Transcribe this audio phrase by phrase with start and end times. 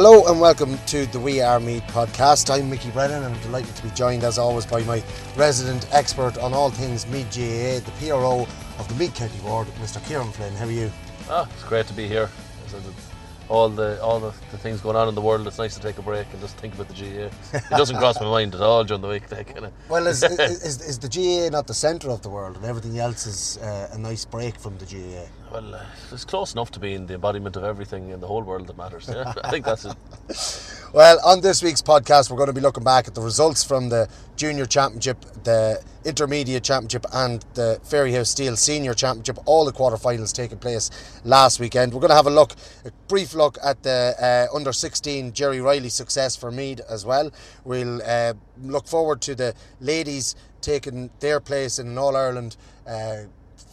[0.00, 2.56] Hello and welcome to the We Are Meath podcast.
[2.56, 5.02] I'm Mickey Brennan and I'm delighted to be joined as always by my
[5.34, 8.46] resident expert on all things Meath GAA, the PRO
[8.78, 10.00] of the Meath County Board, Mr.
[10.06, 10.54] Kieran Flynn.
[10.54, 10.92] How are you?
[11.28, 12.30] Ah, it's great to be here.
[12.64, 13.08] As I said, it's
[13.48, 15.98] All the all the, the things going on in the world, it's nice to take
[15.98, 17.28] a break and just think about the GA.
[17.54, 19.28] It doesn't cross my mind at all during the week.
[19.30, 19.72] That kind of.
[19.88, 23.00] Well, is, is, is, is the GAA not the centre of the world and everything
[23.00, 25.26] else is uh, a nice break from the GAA?
[25.50, 25.82] Well, uh,
[26.12, 29.08] it's close enough to being the embodiment of everything in the whole world that matters.
[29.08, 29.96] Yeah, I think that's it.
[30.90, 33.90] Well, on this week's podcast, we're going to be looking back at the results from
[33.90, 39.36] the Junior Championship, the Intermediate Championship, and the Fairyhouse Steel Senior Championship.
[39.44, 40.90] All the quarterfinals taking place
[41.24, 41.92] last weekend.
[41.92, 42.52] We're going to have a look,
[42.86, 47.30] a brief look at the uh, under 16 Gerry Reilly success for Meath as well.
[47.64, 48.32] We'll uh,
[48.62, 52.56] look forward to the ladies taking their place in an All Ireland.
[52.86, 53.24] Uh,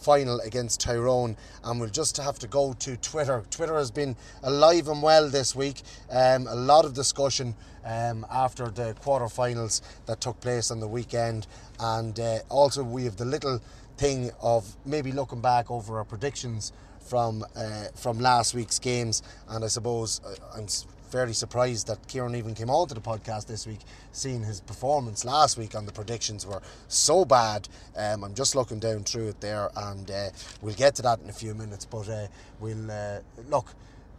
[0.06, 3.42] final against Tyrone, and we'll just have to go to Twitter.
[3.50, 5.82] Twitter has been alive and well this week.
[6.12, 11.48] Um, a lot of discussion um, after the quarterfinals that took place on the weekend,
[11.80, 13.60] and uh, also we have the little
[13.96, 19.64] thing of maybe looking back over our predictions from uh, from last week's games, and
[19.64, 20.68] I suppose uh, I'm
[21.16, 23.80] fairly surprised that Kieran even came on to the podcast this week,
[24.12, 27.66] seeing his performance last week on the predictions were so bad.
[27.96, 30.28] Um, I'm just looking down through it there, and uh,
[30.60, 31.86] we'll get to that in a few minutes.
[31.86, 32.26] But uh,
[32.60, 33.64] we'll uh, look.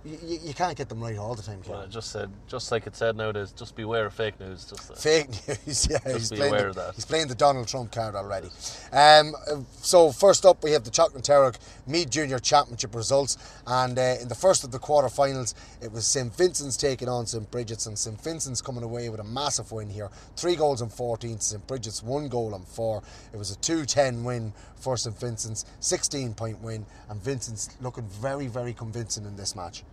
[0.06, 1.92] You, you can't get them right all the time, Well, I Kieran.
[1.92, 4.64] just said, just like it said nowadays, just beware of fake news.
[4.64, 5.98] Just Fake news, yeah.
[6.06, 6.96] he's, be playing aware the, of that.
[6.96, 8.48] he's playing the Donald Trump card already.
[8.94, 9.34] Um,
[9.82, 13.38] so, first up, we have the Chocolate Terrock Meath Junior Championship results.
[13.66, 16.34] And uh, in the first of the quarterfinals, it was St.
[16.38, 17.50] Vincent's taking on St.
[17.52, 18.22] Bridget's, and St.
[18.24, 20.10] Vincent's coming away with a massive win here.
[20.38, 21.68] Three goals and 14 St.
[21.68, 23.04] Bridget's, one goal and four.
[23.34, 25.20] It was a 2 10 win for St.
[25.20, 29.84] Vincent's, 16 point win, and Vincent's looking very, very convincing in this match.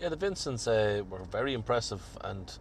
[0.00, 2.52] Yeah, the Vincents uh, were very impressive, and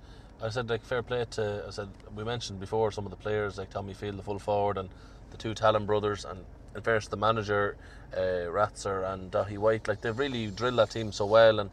[0.42, 1.66] I said like fair play to.
[1.68, 4.78] I said we mentioned before some of the players like Tommy Field, the full forward,
[4.78, 4.90] and
[5.32, 6.46] the two Talon brothers, and
[6.76, 7.76] in fairness, the manager
[8.16, 9.88] uh, Ratzer and Dahi White.
[9.88, 11.72] Like they've really drilled that team so well, and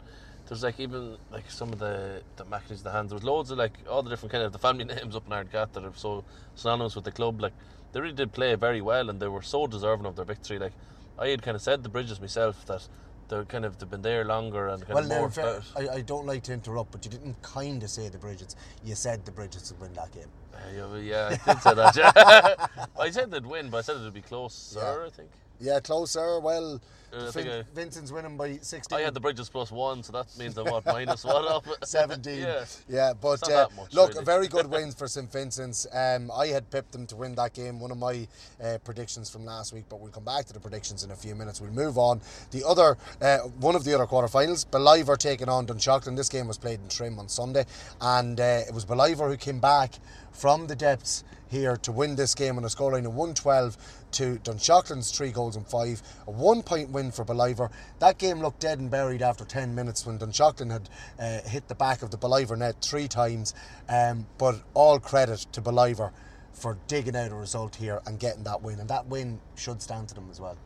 [0.49, 3.11] there's like even like some of the the McAlees, the hands.
[3.11, 5.33] There was loads of like all the different kind of the family names up in
[5.33, 7.41] Ardcath that are so synonymous with the club.
[7.41, 7.53] Like
[7.93, 10.59] they really did play very well, and they were so deserving of their victory.
[10.59, 10.73] Like
[11.19, 12.89] I had kind of said the Bridges myself that.
[13.31, 15.47] They're kind of they've been there longer and kind Well, of more.
[15.47, 15.63] out.
[15.77, 18.57] I, I don't like to interrupt, but you didn't kind of say the Bridgets.
[18.85, 20.27] You said the Bridgets would win that game.
[20.53, 21.97] Uh, yeah, I did say that.
[21.97, 22.85] Yeah.
[22.99, 25.05] I said they'd win, but I said it'd be close, Yeah.
[25.07, 25.31] I think.
[25.61, 26.41] Yeah, closer.
[26.41, 26.81] Well,
[27.13, 28.97] Uh, Vin- I- Vincent's winning by 16.
[28.97, 31.67] I had the Bridges plus one, so that means I'm what minus one off.
[31.85, 32.39] 17.
[32.39, 32.65] yeah.
[32.89, 34.23] yeah but uh, much, look, really.
[34.23, 35.87] a very good wins for St Vincent's.
[35.93, 38.27] Um, I had pipped them to win that game, one of my
[38.63, 41.35] uh, predictions from last week, but we'll come back to the predictions in a few
[41.35, 41.61] minutes.
[41.61, 42.21] We'll move on.
[42.51, 46.17] The other, uh, one of the other quarterfinals, Ballivor taking on Dunshaughlin.
[46.17, 47.65] This game was played in Trim on Sunday,
[48.01, 49.95] and uh, it was Ballivor who came back
[50.33, 53.77] from the depths here to win this game on a scoreline of 112
[54.13, 56.03] to Dunshaughlin's three goals and five.
[56.27, 57.71] A one point win for Ballivor.
[57.99, 60.89] That game looked dead and buried after 10 minutes when Dunshaughlin had
[61.19, 63.55] uh, hit the back of the Ballivor net three times.
[63.89, 66.13] Um, but all credit to Ballivor
[66.53, 68.81] for digging out a result here and getting that win.
[68.81, 70.57] And that win should stand to them as well.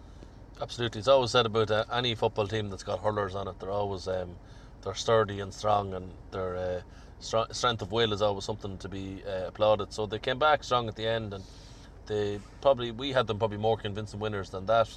[0.61, 3.59] Absolutely, it's always said about uh, any football team that's got hurlers on it.
[3.59, 4.37] They're always um,
[4.83, 6.81] they're sturdy and strong, and their uh,
[7.21, 9.93] strength of will is always something to be uh, applauded.
[9.93, 11.43] So they came back strong at the end, and
[12.07, 14.89] they probably we had them probably more convincing winners than that.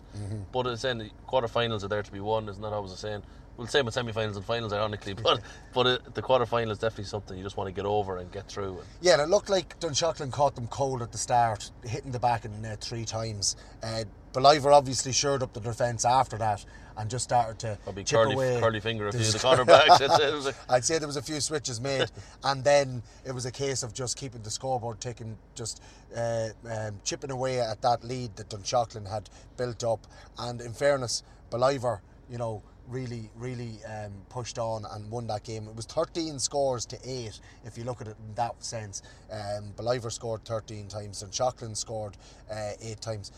[0.51, 3.23] But it's in quarterfinals are there to be won, isn't that always the saying?
[3.57, 5.41] Well, same with semi-finals and finals, ironically, but
[5.73, 8.47] but it, the quarter-final is definitely something you just want to get over and get
[8.47, 8.77] through.
[8.77, 12.19] And Yeah, and it looked like Dunshaughlin caught them cold at the start, hitting the
[12.19, 13.55] back of the net three times.
[13.81, 16.63] Uh, Ballivor obviously shored up the defence after that
[16.97, 18.59] and just started to Probably chip curly, away.
[18.59, 20.01] curly finger a few of the cornerbacks.
[20.01, 22.09] It's- it was like- I'd say there was a few switches made,
[22.43, 25.81] and then it was a case of just keeping the scoreboard ticking, just
[26.15, 30.07] uh, um, chipping away at that lead that Dunshaughlin had built up.
[30.39, 31.99] And in fairness, Ballivor,
[32.29, 35.67] you know, really, really um, pushed on and won that game.
[35.67, 39.01] It was 13 scores to 8, if you look at it in that sense.
[39.31, 42.15] Um, Ballivor scored 13 times, and Dunshaughlin scored
[42.49, 43.31] uh, 8 times.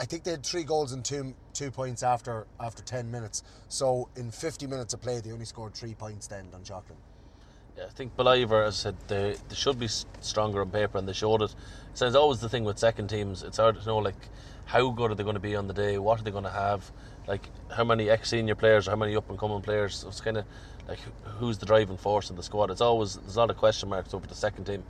[0.00, 3.42] I think they had three goals and two two points after after ten minutes.
[3.68, 6.96] So in fifty minutes of play, they only scored three points then Dunshaughlin.
[7.76, 9.88] Yeah, I think Ballivor, as I said, they, they should be
[10.20, 11.54] stronger on paper and they showed it.
[11.92, 14.16] So it's always the thing with second teams, it's hard to know like
[14.64, 16.50] how good are they going to be on the day, what are they going to
[16.50, 16.90] have,
[17.26, 19.96] like how many ex senior players or how many up and coming players.
[19.96, 20.46] So it's kind of
[20.88, 21.00] like
[21.38, 22.70] who's the driving force in the squad.
[22.70, 24.82] It's always, there's a lot of question marks over the second team.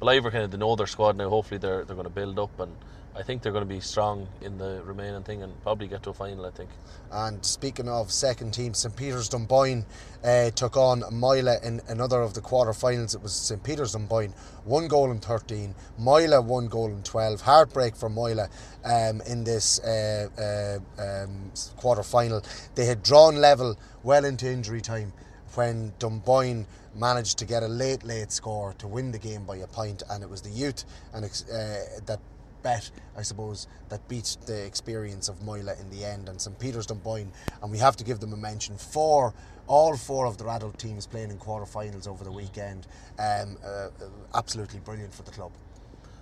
[0.00, 2.58] Ballivor kind of they know their squad now, hopefully they're, they're going to build up
[2.58, 2.74] and
[3.16, 6.10] I think they're going to be strong in the remaining thing and probably get to
[6.10, 6.70] a final, I think.
[7.10, 9.84] And speaking of second team, St Peter's Dunboyne
[10.22, 13.16] uh, took on Moylagh in another of the quarter-finals.
[13.16, 14.32] It was St Peter's Dunboyne,
[14.64, 15.74] one goal in 13.
[15.98, 17.40] Moylagh, one goal in 12.
[17.40, 18.50] Heartbreak for Moylagh
[18.84, 22.42] um, in this uh, uh, um, quarter-final.
[22.76, 25.12] They had drawn level well into injury time
[25.54, 26.64] when Dunboyne
[26.94, 30.22] managed to get a late, late score to win the game by a point, and
[30.22, 31.58] it was the youth and uh,
[32.06, 32.20] that
[32.62, 36.86] bet, I suppose, that beats the experience of Moylagh in the end and St Peter's
[36.86, 37.30] Dunboyne.
[37.62, 39.34] And we have to give them a mention for
[39.66, 42.86] all four of their adult teams playing in quarter-finals over the weekend.
[43.18, 43.90] Um, uh, uh,
[44.34, 45.52] absolutely brilliant for the club.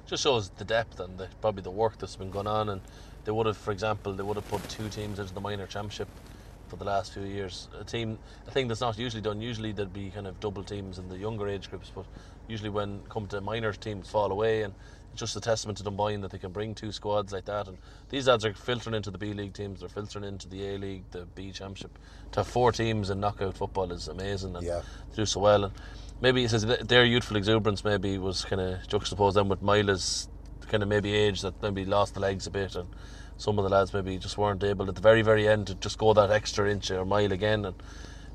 [0.07, 2.69] just shows the depth and the, probably the work that's been going on.
[2.69, 2.81] And
[3.25, 6.09] they would have, for example, they would have put two teams into the minor championship
[6.69, 7.69] for the last few years.
[7.81, 9.41] A team, a thing that's not usually done.
[9.41, 12.05] Usually there'd be kind of double teams in the younger age groups, but
[12.47, 14.75] usually when come to minor teams fall away and.
[15.21, 17.77] It's just a testament to Dunboyne that they can bring two squads like that, and
[18.09, 19.81] these lads are filtering into the B League teams.
[19.81, 21.99] They're filtering into the A League, the B Championship.
[22.31, 24.83] To have four teams in knockout football is amazing, and Yeah.
[25.11, 25.65] to do so well.
[25.65, 25.73] And
[26.21, 30.29] maybe it says their youthful exuberance maybe was kind of juxtaposed then with Moylagh's
[30.69, 32.87] kind of maybe age that maybe lost the legs a bit, and
[33.39, 35.99] some of the lads maybe just weren't able at the very very end to just
[35.99, 37.65] go that extra inch or mile again.
[37.65, 37.75] And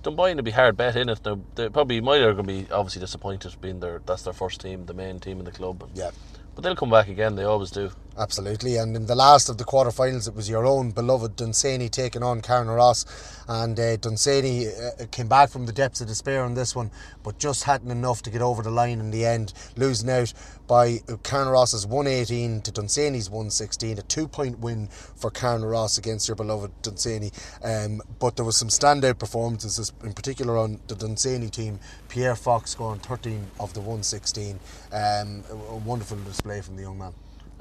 [0.03, 1.21] Dunboyne would be hard bet in it.
[1.23, 4.59] Now they probably Moylagh are going to be obviously disappointed being their that's their first
[4.59, 5.81] team, the main team in the club.
[5.81, 6.11] And, Yeah.
[6.55, 7.35] But they'll come back again.
[7.35, 7.91] They always do.
[8.15, 12.21] Absolutely, and in the last of the quarterfinals, it was your own beloved Dunsany taking
[12.21, 13.07] on Carnaross,
[13.47, 16.91] and uh, Dunsany uh, came back from the depths of despair on this one,
[17.23, 20.31] but just hadn't enough to get over the line in the end, losing out
[20.67, 27.31] by Carnaross's 118 to Dunsany's 116, a two-point win for Carnaross against your beloved Dunsany.
[27.63, 31.79] Um, but there was some standout performances, in particular on the Dunsany team.
[32.09, 34.59] Pierre Fox scoring 13 of the 116,
[34.91, 37.13] um, a wonderful display from the young man.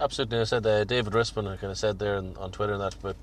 [0.02, 0.40] Absolutely.
[0.40, 3.16] I said uh, David Rispin kind of said there on, on Twitter and that, but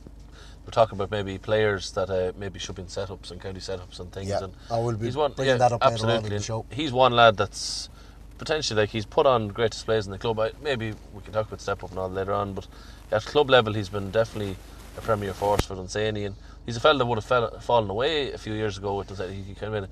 [0.65, 3.99] we're talking about maybe players that uh, maybe should be in setups and county setups
[3.99, 4.29] and things.
[4.29, 6.41] Yeah, and I will be he's one, bringing yeah, that up later on in the
[6.41, 6.65] show.
[6.71, 7.89] He's one lad that's
[8.37, 10.39] potentially like he's put on great displays in the club.
[10.39, 12.67] I, maybe we can talk about step up and all later on, but
[13.11, 14.55] at club level he's been definitely
[14.97, 16.35] a premier force for Dunsany and
[16.65, 19.41] he's a fella that would have fell, fallen away a few years ago with Dunsany.
[19.41, 19.89] He kind of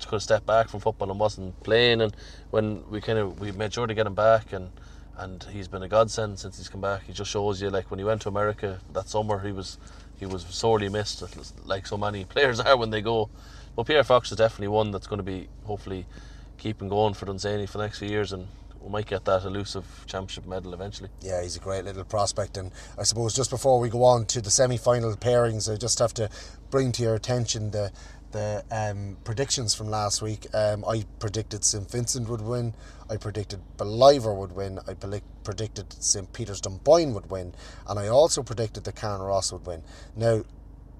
[0.00, 2.14] could have stepped back from football and wasn't playing and
[2.50, 4.70] when we kind of we made sure to get him back and
[5.18, 7.02] and he's been a godsend since he's come back.
[7.04, 9.78] He just shows you like when he went to America that summer he was
[10.18, 11.22] he was sorely missed
[11.66, 13.30] like so many players are when they go.
[13.76, 16.06] But Pierre Fox is definitely one that's going to be hopefully
[16.58, 18.46] keeping going for Dunsany for the next few years and
[18.80, 21.10] we might get that elusive championship medal eventually.
[21.20, 22.56] Yeah, he's a great little prospect.
[22.56, 25.98] And I suppose just before we go on to the semi final pairings, I just
[25.98, 26.30] have to
[26.70, 27.92] bring to your attention the
[28.32, 30.46] the um, predictions from last week.
[30.54, 32.74] Um, I predicted St Vincent would win.
[33.10, 34.78] I predicted Ballivor would win.
[34.86, 37.54] I predict- predicted St Peter's Dunboyne would win.
[37.88, 39.82] And I also predicted that Carnaross would win.
[40.14, 40.44] Now,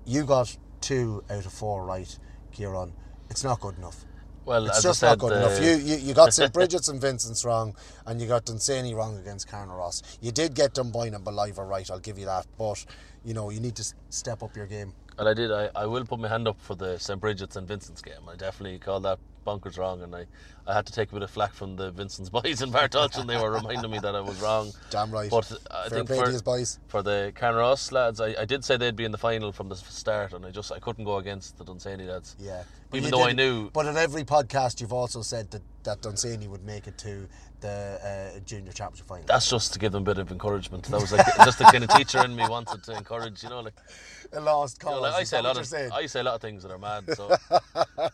[0.05, 2.19] you got two out of four right,
[2.53, 2.93] Kieran.
[3.31, 4.05] It's not good enough.
[4.45, 5.63] Well, It's just I not good uh, enough.
[5.63, 7.77] You, you you got St Bridget's and Vincent's wrong,
[8.07, 10.03] and you got Dunsany wrong against Carnaross.
[10.21, 11.89] You did get Dunboyne and Ballivor right.
[11.91, 12.85] I'll give you that, but
[13.25, 14.95] you know you need to step up your game.
[15.17, 15.53] Well, I did.
[15.53, 18.29] I, I will put my hand up for the St Bridget's and Vincent's game.
[18.29, 20.27] I definitely called that bonkers wrong, and I,
[20.67, 23.29] I had to take a bit of flack from the Vincent's boys in Bartolch, and
[23.29, 24.73] they were reminding me that I was wrong.
[24.91, 25.31] Damn right.
[25.31, 26.79] But uh, I Fair think for, boys.
[26.89, 29.77] for the Carnaross lads, I, I did say they'd be in the final from the
[29.77, 32.37] start, and I just I couldn't go against the Dunsany lads.
[32.39, 36.03] Yeah, But Even though I knew But in every podcast, you've also said that that
[36.03, 37.27] Dunsany would make it to
[37.61, 39.25] the uh, junior championship final.
[39.27, 40.85] That's just to give them a bit of encouragement.
[40.85, 43.43] That was like just the kind of teacher in me wanted to encourage.
[43.43, 43.75] You know, like,
[44.33, 45.91] a lost you know, like I say a lot of saying?
[45.93, 47.05] I say a lot of things that are mad.
[47.15, 47.31] So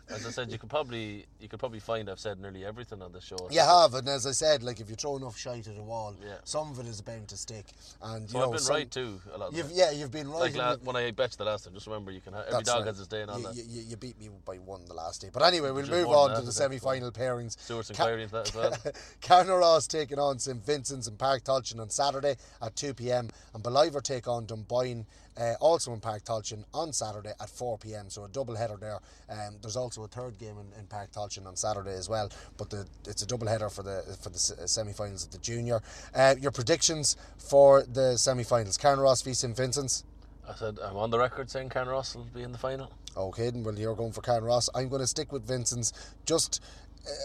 [0.08, 3.12] as I said, you could probably you could probably find I've said nearly everything on
[3.12, 3.37] this show.
[3.50, 6.14] You have, and as I said, like if you throw enough shite at a wall,
[6.23, 6.35] Yeah.
[6.44, 7.66] some of it is bound to stick.
[8.02, 9.20] And So you know, I've been some- right too.
[9.32, 10.54] A lot of You've, yeah, you've been right.
[10.54, 12.64] Like la- when I bet you the last time, just remember you can have every
[12.64, 12.87] dog right.
[12.87, 13.56] has his day and all you, that.
[13.56, 15.28] You, you beat me by one the last day.
[15.32, 17.55] But anyway, we'll move on to the semi-final it.
[17.56, 17.84] Final pairings.
[17.86, 18.92] Stewart's Ca- into that as well.
[19.22, 24.02] Carnaross taking on St Vincent's and Páirc Tailteann on Saturday at 2 pm, and Ballivor
[24.02, 25.06] take on Dunboyne
[25.38, 28.08] uh, also in Páirc Tailteann on Saturday at 4 pm.
[28.08, 28.98] So a double header there.
[29.28, 32.70] Um, there's also a third game in, in Páirc Tailteann on Saturday as well, but
[32.70, 35.80] the, it's a double header for the for the semi finals of the junior.
[36.14, 40.04] Uh, your predictions for the semi finals: Carnaross v St Vincent's.
[40.48, 42.92] I said I'm on the record saying Carnaross will be in the final.
[43.16, 44.68] Okay, then, well, you're going for Carnaross.
[44.75, 45.92] I'm going to stick with Vincent's.
[46.26, 46.62] Just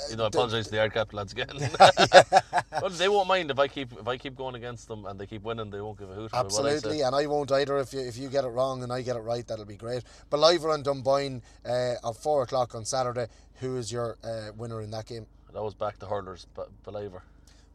[0.09, 1.47] You know, I apologise to the Cap lads again.
[2.81, 5.25] well, they won't mind if I keep if I keep going against them and they
[5.25, 5.69] keep winning.
[5.69, 6.31] They won't give a hoot.
[6.31, 6.45] for what I.
[6.45, 7.77] Absolutely, and I won't either.
[7.77, 10.03] If you if you get it wrong and I get it right, that'll be great.
[10.29, 13.27] Ballivor and Dunboyne uh, at four o'clock on Saturday.
[13.55, 15.25] Who is your uh, winner in that game?
[15.53, 17.23] That was back to hurlers, but believer.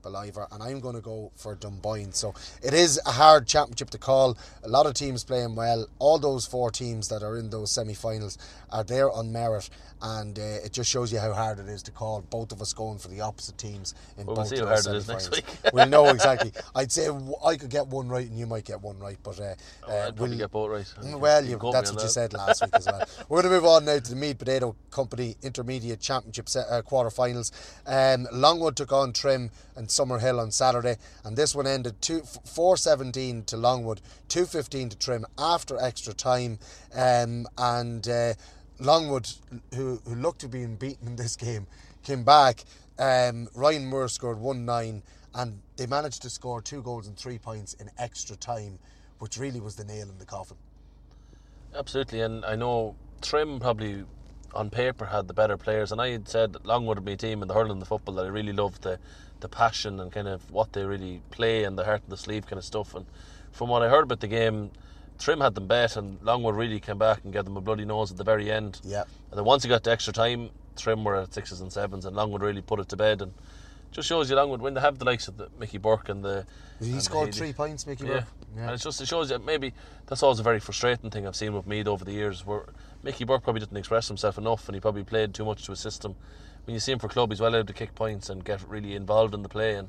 [0.07, 2.13] Ballivor, and I'm going to go for Dunboyne.
[2.13, 4.37] So it is a hard championship to call.
[4.63, 5.87] A lot of teams playing well.
[5.99, 8.39] All those four teams that are in those semi-finals
[8.71, 9.69] are there on merit,
[10.03, 12.21] and uh, it just shows you how hard it is to call.
[12.23, 14.87] Both of us going for the opposite teams in Well, we'll both see how hard
[14.87, 15.45] it is next week.
[15.73, 16.53] we'll know exactly.
[16.75, 17.09] I'd say
[17.45, 19.55] I could get one right, and you might get one right, but uh, uh,
[19.89, 21.17] Oh, I'd we'll- get both right.
[21.19, 23.03] Well, You you, that's what you said last week as well.
[23.29, 26.83] We're going to move on now to the Meath Potato Company Intermediate Championship se- uh,
[26.83, 27.51] quarterfinals.
[27.87, 33.45] Um, Longwood took on Trim and Summerhill on Saturday, and this one ended two, 417
[33.45, 36.59] to Longwood, 215 to Trim after extra time.
[36.95, 38.35] Um, and uh,
[38.79, 39.29] Longwood,
[39.75, 41.67] who, who looked to be beaten in this game,
[42.03, 42.65] came back.
[42.99, 45.03] Um, Ryan Moore scored 1 9,
[45.35, 48.79] and they managed to score two goals and three points in extra time,
[49.19, 50.57] which really was the nail in the coffin.
[51.75, 54.05] Absolutely, and I know Trim probably
[54.55, 57.43] on paper had the better players, and I had said Longwood would be a team
[57.43, 58.99] in the hurling, the football that I really loved the
[59.41, 62.47] the passion and kind of what they really play and the heart and the sleeve
[62.47, 62.95] kind of stuff.
[62.95, 63.07] And
[63.53, 64.71] from what I heard about the game,
[65.19, 68.11] Trim had them bet, and Longwood really came back and gave them a bloody nose
[68.11, 68.81] at the very end.
[68.85, 69.05] Yeah.
[69.31, 72.15] And then once he got to extra time, Trim were at sixes and sevens, and
[72.15, 73.23] Longwood really put it to bed.
[73.23, 73.33] And
[73.93, 76.47] just shows you Longwood when they have the likes of the Mickey Burke and the.
[76.81, 78.13] He and scored three points, Mickey Yeah.
[78.13, 78.25] Burke.
[78.57, 78.63] Yeah.
[78.65, 79.73] And it's just it shows you maybe
[80.07, 82.67] that's always a very frustrating thing I've seen with Meath over the years where
[83.03, 85.81] Mickey Burke probably didn't express himself enough and he probably played too much to his
[85.81, 86.15] system.
[86.65, 88.95] When you see him for club he's well able to kick points and get really
[88.95, 89.89] involved in the play and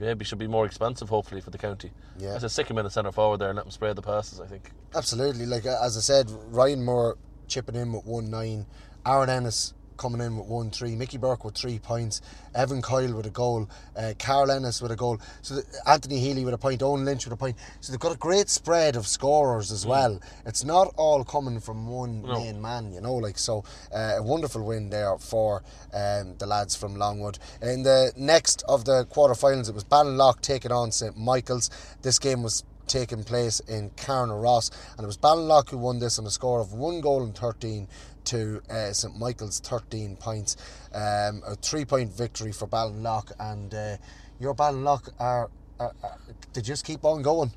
[0.00, 1.90] maybe should be more expansive hopefully for the county.
[2.18, 2.34] Yeah.
[2.34, 4.40] I said stick him in the centre forward there and let him spray the passes
[4.40, 4.70] I think.
[4.94, 5.46] Absolutely.
[5.46, 8.66] Like as I said, Ryan Moore chipping in with one nine,
[9.06, 12.22] Aaron Ennis coming in with one three, Mickey Burke with three points,
[12.54, 16.44] Evan Coyle with a goal, uh, Carl Ennis with a goal, so the, Anthony Healy
[16.44, 17.56] with a point, Owen Lynch with a point.
[17.80, 20.18] So they've got a great spread of scorers as well.
[20.46, 22.34] It's not all coming from one No.
[22.38, 23.14] main man, you know.
[23.16, 23.64] Like so,
[23.94, 25.62] uh, a wonderful win there for
[25.92, 27.38] um, the lads from Longwood.
[27.60, 31.70] In the next of the quarterfinals, it was Ballinlough taking on St Michael's.
[32.02, 36.26] This game was taking place in Carnaross, and it was Ballinlough who won this on
[36.26, 37.86] a score of one goal and 13
[38.24, 40.56] to uh, St Michael's 13 points.
[40.92, 43.96] Um, a three point victory for Ballinlough, and uh,
[44.40, 46.18] your Ballinlough are, are, are.
[46.52, 47.52] They just keep on going.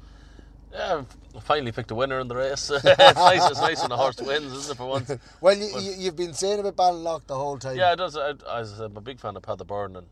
[0.72, 1.04] Yeah,
[1.42, 2.70] finally picked a winner in the race.
[2.70, 2.84] it's
[3.16, 5.12] nice it's nice when a horse wins, isn't it for once?
[5.42, 7.76] Well, you, you, you've been saying about Ballinlough the whole time.
[7.78, 8.16] Yeah, it does.
[8.16, 10.08] I, as I said, I'm a big fan of Paddy Byrne, and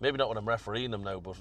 [0.00, 1.36] maybe not when I'm refereeing him now, but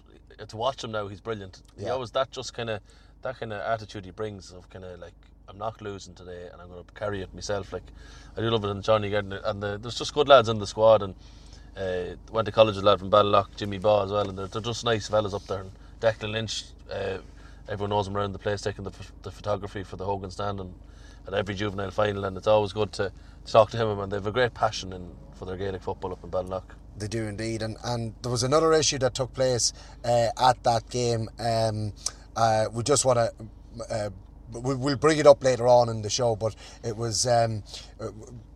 [0.47, 1.61] to watch him now, he's brilliant.
[1.77, 1.91] He Yeah.
[1.91, 2.81] always that just kind of
[3.21, 5.13] that kind of attitude he brings of kind of like
[5.47, 7.73] I'm not losing today, and I'm going to carry it myself.
[7.73, 7.91] Like
[8.37, 10.67] I do love it in Johnny Gardner, and the, there's just good lads in the
[10.67, 11.15] squad, and
[11.75, 14.47] uh, went to college with a lad from Ballock, Jimmy Baugh as well, and they're,
[14.47, 15.61] they're just nice fellas up there.
[15.61, 17.17] And Declan Lynch, uh,
[17.67, 18.91] everyone knows him around the place, taking the,
[19.23, 20.75] the photography for the Hogan stand and
[21.27, 23.11] at every juvenile final, and it's always good to,
[23.45, 23.99] to talk to him.
[23.99, 26.75] And they have a great passion in, for their Gaelic football up in Ballock.
[26.99, 30.89] They do indeed, and and there was another issue that took place uh, at that
[30.89, 31.29] game.
[31.39, 31.93] Um,
[32.35, 33.31] uh, we just want to.
[33.93, 34.09] Uh,
[34.51, 37.63] we- we'll bring it up later on in the show, but it was um,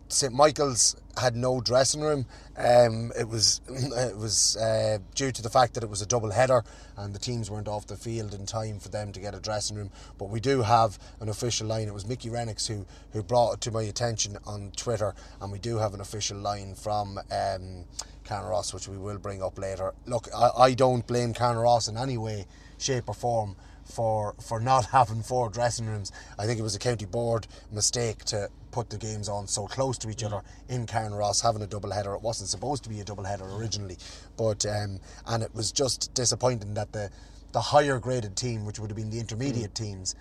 [0.08, 2.26] St Michael's had no dressing room.
[2.56, 6.30] Um, it was it was uh, due to the fact that it was a double
[6.30, 6.62] header
[6.96, 9.76] and the teams weren't off the field in time for them to get a dressing
[9.76, 9.90] room.
[10.18, 11.88] But we do have an official line.
[11.88, 15.58] It was Mickey Renix who who brought it to my attention on Twitter, and we
[15.58, 17.18] do have an official line from.
[17.30, 17.84] Um,
[18.24, 19.92] Carnaross, which we will bring up later.
[20.06, 22.46] Look, I, I don't blame Carnaross in any way,
[22.78, 26.10] shape, or form for for not having four dressing rooms.
[26.38, 29.98] I think it was a county board mistake to put the games on so close
[29.98, 30.26] to each Mm.
[30.26, 32.14] other in Carnaross having a double header.
[32.14, 33.98] It wasn't supposed to be a double header originally,
[34.36, 37.10] but um, and it was just disappointing that the
[37.52, 39.84] the higher graded team, which would have been the intermediate Mm.
[39.84, 40.14] teams,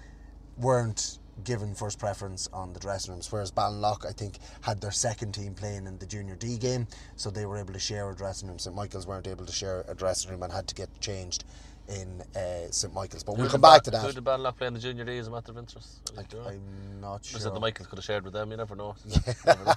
[0.58, 3.32] weren't given first preference on the dressing rooms.
[3.32, 7.30] Whereas Ballinlough, I think, had their second team playing in the Junior D game, so
[7.30, 8.60] they were able to share a dressing room.
[8.60, 11.44] St Michael's weren't able to share a dressing room and had to get changed
[11.90, 13.24] in uh, St Michael's.
[13.24, 14.16] But we'll come back to Who that.
[14.16, 16.12] did Ballock play in the junior D as a matter of interest?
[16.14, 16.54] I think you're right.
[16.54, 17.40] I'm not I sure.
[17.40, 18.52] said the Michaels could have shared with them.
[18.52, 18.96] You never know.
[19.46, 19.74] Never know.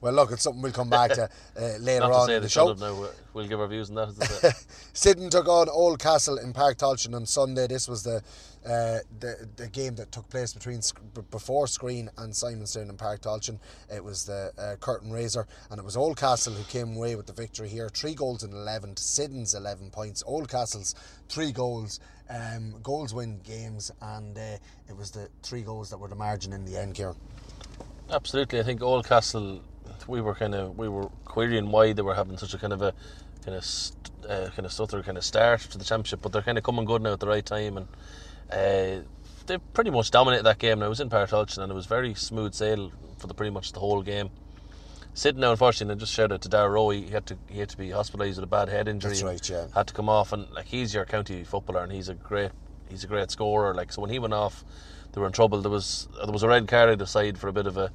[0.00, 1.28] Well, look, it's something we'll come back to uh,
[1.80, 2.72] later Not to on say in they the show.
[2.74, 2.94] now.
[2.94, 4.08] We'll- We'll give our views on that.
[4.08, 4.50] As I say.
[4.92, 7.68] Syddan took on Oldcastle in Páirc Tailteann on Sunday.
[7.68, 8.16] This was the
[8.66, 10.80] uh, the the game that took place between
[11.30, 13.60] before Skryne and Simonstown and Páirc Tailteann.
[13.88, 17.32] It was the uh, curtain raiser, and it was Oldcastle who came away with the
[17.32, 17.88] victory here.
[17.88, 20.24] Three goals in eleven to Syddan's eleven points.
[20.24, 20.89] Oldcastle's
[21.28, 22.00] three goals.
[22.28, 26.52] Um, goals win games, and uh, it was the three goals that were the margin
[26.52, 27.16] in the end, Kieran.
[28.10, 29.62] Absolutely, I think Oldcastle.
[30.06, 32.82] We were kind of we were querying why they were having such a kind of
[32.82, 32.94] a
[33.44, 33.64] kind of
[34.28, 36.84] uh, kind of stutter kind of start to the championship, but they're kind of coming
[36.84, 37.88] good now at the right time, and
[38.50, 39.04] uh,
[39.46, 40.78] they pretty much dominated that game.
[40.78, 43.50] Now it was in Páirc Tailteann, and it was very smooth sail for the pretty
[43.50, 44.30] much the whole game.
[45.20, 46.88] Sitting now, unfortunately, and just shout out to Dara Rowe.
[46.88, 49.10] He had to he had to be hospitalised with a bad head injury.
[49.10, 49.66] That's right, yeah.
[49.74, 52.52] Had to come off, and like he's your county footballer, and he's a great
[52.88, 53.74] he's a great scorer.
[53.74, 54.64] Like so, when he went off,
[55.12, 55.60] they were in trouble.
[55.60, 57.92] There was there was a red card either side for a bit of a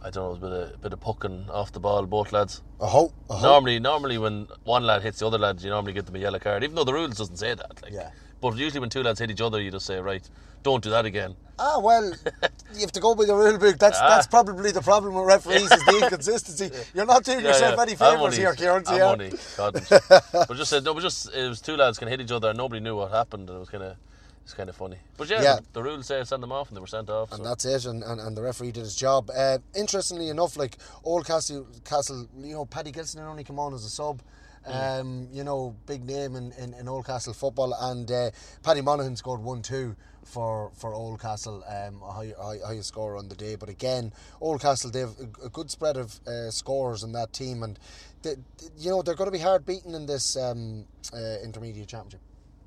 [0.00, 2.06] I don't know, it was a bit of, a bit of pucking off the ball,
[2.06, 2.62] both lads.
[2.80, 3.12] A hope.
[3.28, 6.38] Normally, normally when one lad hits the other lad, you normally give them a yellow
[6.38, 7.82] card, even though the rules doesn't say that.
[7.82, 8.12] Like, Yeah.
[8.40, 10.26] But usually when two lads hit each other, you just say, right,
[10.62, 11.36] don't do that again.
[11.58, 12.12] Ah, well,
[12.74, 13.78] you have to go by the rule book.
[13.78, 14.08] That's Ah.
[14.08, 16.70] that's probably the problem with referees is the inconsistency.
[16.94, 18.84] You're not doing yourself any favours here, Kieran.
[18.86, 19.30] I'm yeah?
[19.56, 19.74] God.
[20.32, 22.58] but just said no, but just it was two lads can hit each other, and
[22.58, 23.96] nobody knew what happened, and it was kind of
[24.42, 24.96] it's kind of funny.
[25.16, 25.56] But yeah, Yeah.
[25.56, 27.30] The, the rules say send them off, and they were sent off.
[27.30, 27.44] And so.
[27.44, 29.30] that's it, and, and, and the referee did his job.
[29.30, 33.72] Uh, interestingly enough, like Old Castle, Castle, you know, Paddy Gilson had only come on
[33.72, 34.20] as a sub.
[34.66, 38.30] Um, you know, big name in, in, in Old Castle football, and uh,
[38.62, 43.16] Paddy Monaghan scored one two for for Old Castle, um, a high, high, highest scorer
[43.16, 43.56] on the day.
[43.56, 47.62] But again, Oldcastle, they have a, a good spread of uh, scorers in that team,
[47.64, 47.78] and
[48.22, 51.88] they, they- you know they're going to be hard beaten in this um, uh, intermediate
[51.88, 52.20] championship.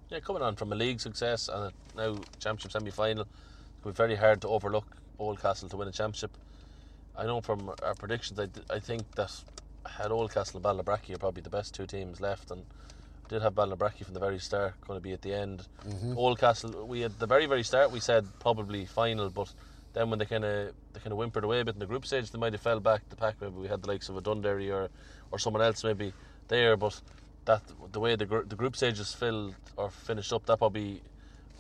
[0.10, 3.94] Yeah, coming on from a league success and a now championship semi final, it would
[3.94, 4.86] be very hard to overlook
[5.20, 6.32] Oldcastle to win a championship.
[7.18, 9.32] I know from our predictions, I, I think that
[9.90, 12.66] had Oldcastle and Ballybrackie are probably the best two teams left, and
[13.26, 15.68] I did have Ballybrackie from the very start going to be at the end.
[15.88, 16.14] Mm-hmm.
[16.18, 19.54] Oldcastle, we at the very very start we said probably final, but
[19.94, 22.06] then when they kind of they kind of whimpered away a bit in the group
[22.06, 23.36] stage, they might have fell back the pack.
[23.42, 24.90] Maybe we had the likes of a Dunderry or
[25.32, 26.14] or someone else maybe
[26.48, 27.02] there, but
[27.46, 31.02] that the way the gr- the group stages filled or finished up, that probably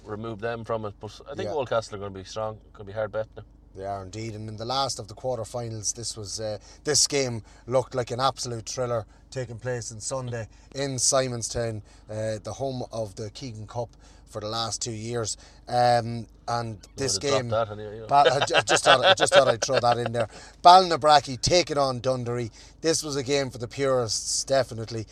[0.03, 0.93] removed them from it.
[0.99, 1.55] But I think Yeah.
[1.55, 3.43] Oldcastle are going to be strong, going to be hard bet now.
[3.75, 7.43] They are indeed, and in the last of the quarterfinals, this was uh, this game
[7.67, 13.15] looked like an absolute thriller taking place on Sunday in Simonstown, uh, the home of
[13.15, 13.89] the Keegan Cup
[14.27, 15.35] for the last two years.
[15.67, 18.07] Um, and this game, anyway, you know.
[18.07, 20.29] Ba- I just thought I just thought I'd throw that in there.
[20.63, 22.51] Ballinabrackey taking on Dunderry.
[22.79, 25.05] This was a game for the purists, definitely.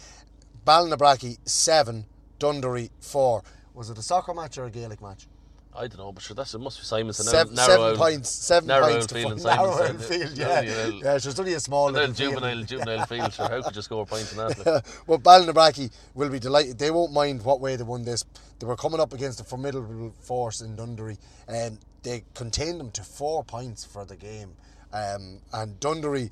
[0.65, 2.06] Ballinabrackey seven,
[2.39, 3.43] Dunderry four.
[3.73, 5.28] Was it a soccer match or a Gaelic match?
[5.76, 7.26] I don't know, but sure, that's it must be Simonson.
[7.26, 10.38] Seven, narrow seven points, seven narrow points to field narrow out field.
[10.38, 11.16] Yeah, a little- yeah.
[11.16, 13.34] It's only a small little little juvenile, juvenile field.
[13.34, 14.66] Sure, how could you score points in that?
[14.66, 14.86] Like?
[15.08, 16.78] well, Ballinabrackey will be delighted.
[16.78, 18.24] They won't mind what way they won this.
[18.60, 23.02] They were coming up against a formidable force in Dunderry, and they contained them to
[23.04, 24.54] four points for the game.
[24.94, 26.30] Um, and Dunderry,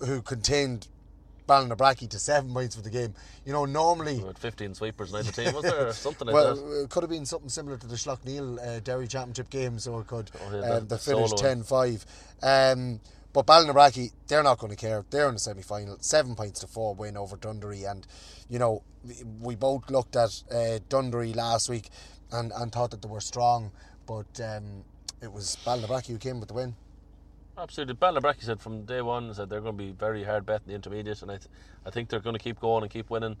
[0.00, 0.88] who contained
[1.48, 3.14] Ballinabrackey to seven points for the game.
[3.44, 4.18] You know, normally.
[4.18, 5.92] We had 15 sweepers in the team, was there?
[5.94, 6.62] Something like Well, that.
[6.62, 9.98] Well, it could have been something similar to the Slaughtneil uh, Derry Championship game, so
[9.98, 10.30] it could.
[10.40, 12.06] Oh, yeah, um, the- finish solo 10 5.
[12.42, 13.00] Um,
[13.32, 15.04] but Ballinabrackey, they're not going to care.
[15.10, 15.96] They're in the semi final.
[16.00, 17.90] Seven points to four win over Dunderry.
[17.90, 18.06] And,
[18.48, 18.82] you know,
[19.40, 21.88] we- both looked at uh, Dunderry last week
[22.30, 23.70] and, and thought that they were strong,
[24.06, 24.84] but um,
[25.22, 26.76] it was Ballinabrackey who came with the win.
[27.60, 27.94] Absolutely.
[27.94, 30.74] Ballinabrackey said from day one said they're going to be very hard bet in the
[30.76, 31.48] intermediate, and I, th-
[31.84, 33.36] I think they're going to keep going and keep winning.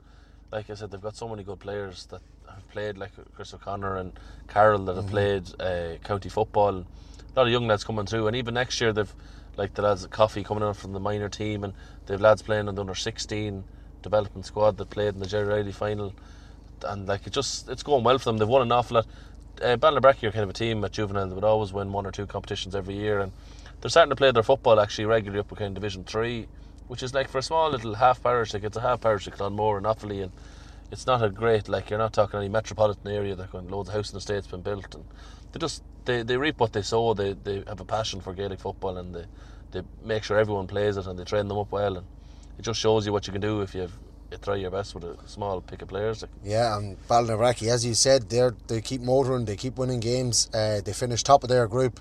[0.50, 3.96] Like I said, they've got so many good players that have played, like Chris O'Connor
[3.96, 6.78] and Carroll, that have played uh, county football.
[6.78, 6.84] A
[7.36, 9.14] lot of young lads coming through, and even next year they've
[9.56, 11.72] like the lads at Coffee coming out from the minor team, and
[12.06, 13.62] they've lads playing in the under sixteen
[14.02, 16.12] development squad that played in the Jerry Riley final,
[16.84, 18.38] and like it just it's going well for them.
[18.38, 19.06] They've won an awful lot.
[19.62, 22.12] Uh, Ballinabrackey are kind of a team at juvenile that would always win one or
[22.12, 23.32] two competitions every year, and
[23.80, 26.48] they're starting to play their football actually regularly up in Division Three,
[26.88, 29.36] which is like for a small little half parish, like it's a half parish like
[29.36, 30.32] Clonmore and Offaly, and
[30.90, 33.34] it's not a great like you're not talking any metropolitan area.
[33.34, 35.04] They're going loads of housing estates been built, and
[35.52, 37.14] they just they, they reap what they sow.
[37.14, 39.24] They they have a passion for Gaelic football, and they
[39.70, 42.06] they make sure everyone plays it, and they train them up well, and
[42.58, 43.92] it just shows you what you can do if you have
[44.30, 46.24] you try your best with a small pick of players.
[46.44, 50.50] Yeah, and Ballinabrackey, as you said, they they keep motoring, they keep winning games.
[50.52, 52.00] Uh, they finish top of their group.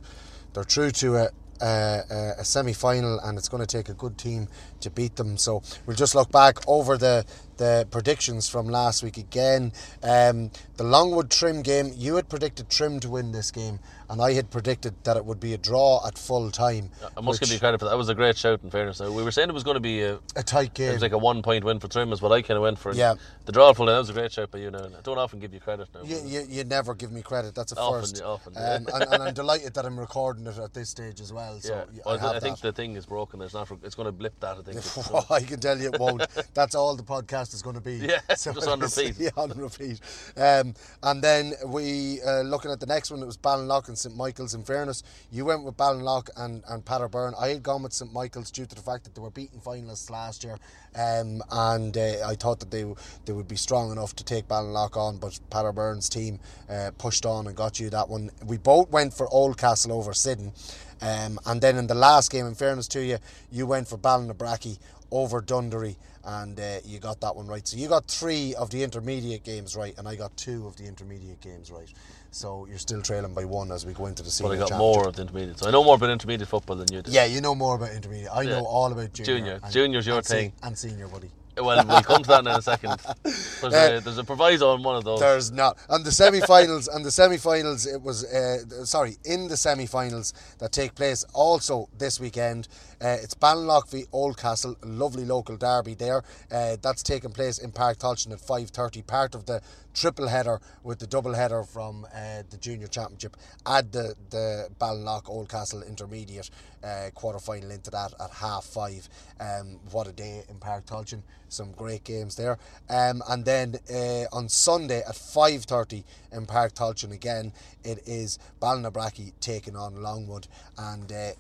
[0.54, 1.30] They're true to a,
[1.62, 4.48] a, a semi final, and it's going to take a good team
[4.82, 5.38] to beat them.
[5.38, 7.26] So we'll just look back over the
[7.58, 9.74] the predictions from last week again.
[10.04, 14.34] Um, the Longwood Trim game, you had predicted Trim to win this game, and I
[14.34, 16.90] had predicted that it would be a draw at full time.
[17.16, 17.92] I must give you credit for that.
[17.92, 18.62] That was a great shout.
[18.64, 20.90] In fairness, we were saying it was going to be a, a tight game.
[20.90, 22.80] it was like a one point win for Trim, is what I kind of went
[22.80, 22.94] for.
[22.94, 23.16] Yeah.
[23.46, 23.86] the draw full.
[23.88, 24.72] That was a great shout by you.
[24.72, 25.90] Now I don't often give you credit.
[25.94, 26.02] Now.
[26.04, 27.56] You, you, you never give me credit.
[27.56, 28.22] That's a Often, first.
[28.24, 31.60] often, um, and, and I'm delighted that I'm recording it at this stage as well.
[31.60, 32.74] So yeah, well, I, I think that.
[32.76, 33.40] the thing is broken.
[33.40, 33.70] There's not.
[33.84, 34.58] It's going to blip that.
[34.58, 34.78] I think.
[34.78, 36.26] It's- I can tell you it won't.
[36.54, 37.96] That's all the podcast is going to be.
[37.96, 39.16] Yeah, just on repeat.
[39.20, 40.00] Yeah, on repeat.
[40.36, 43.22] Um, and then we uh, looking at the next one.
[43.22, 44.54] It was Ballinlock and St Michael's.
[44.54, 47.34] In fairness, you went with Ballinlough and and Paddy Byrne.
[47.40, 50.10] I had gone with St Michael's due to the fact that they were beaten finalists
[50.10, 50.58] last year,
[50.96, 52.86] um, and uh, I thought that they
[53.26, 55.18] they would be strong enough to take Ballinlough on.
[55.18, 58.32] But Paddy Byrne's team uh, pushed on and got you that one.
[58.46, 60.54] We both went for Oldcastle over Syddan.
[61.00, 63.18] Um, and then in the last game, in fairness to you,
[63.52, 64.80] you went for Ballinabrackey
[65.12, 67.66] over Dunderry, and uh, you got that one right.
[67.68, 70.86] So you got three of the intermediate games right, and I got two of the
[70.86, 71.92] intermediate games right.
[72.32, 74.78] So you're still trailing by one as we go into the but senior I got
[74.78, 77.12] more of the intermediate, so I know more about intermediate football than you do.
[77.12, 78.30] Yeah, you know more about intermediate.
[78.34, 79.38] I know all about junior.
[79.38, 79.60] Junior.
[79.64, 80.54] and- Junior's your and se- thing.
[80.64, 81.30] and senior, buddy.
[81.60, 82.98] Well, we'll come to that in a second.
[83.24, 85.20] There's, Uh, a, there's a proviso on one of those.
[85.20, 85.76] There's not.
[85.90, 90.94] And the semi-finals, and the semi-finals, it was uh, sorry in the semi-finals that take
[90.94, 92.68] place also this weekend.
[93.00, 96.24] Uh, it's Ballinlough v Oldcastle, lovely local derby there.
[96.52, 99.06] Uh, that's taking place in Páirc Tailteann at 5:30.
[99.06, 99.62] Part of the
[99.94, 103.38] triple header with the double header from uh, the junior championship.
[103.68, 106.50] Add the the Ballinlough Oldcastle intermediate
[106.84, 109.08] uh, quarter final into that at half five.
[109.40, 111.22] Um, what a day in Páirc Tailteann!
[111.50, 112.58] Some great games there.
[112.90, 119.34] Um, and then uh, on Sunday at 5:30 in Páirc Tailteann again, it is Ballinabrackey
[119.40, 120.48] taking on Longwood.
[120.80, 121.32] And uh,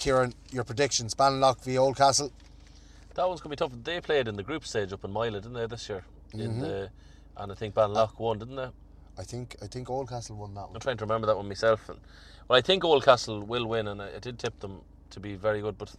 [0.00, 2.32] Kieran, your predictions: Ballinlough v Oldcastle.
[3.14, 3.84] That one's going to be tough.
[3.84, 6.04] They played in the group stage up in Moylagh, didn't they, this year?
[6.32, 6.60] Mm-hmm.
[6.60, 6.90] The,
[7.36, 8.68] and I think Banlock won, didn't they?
[9.18, 10.74] I think I think Oldcastle won that one.
[10.74, 11.88] I'm trying to remember that one myself.
[11.90, 11.98] And,
[12.48, 15.60] well, I think Oldcastle will win, and I, I did tip them to be very
[15.60, 15.76] good.
[15.76, 15.94] But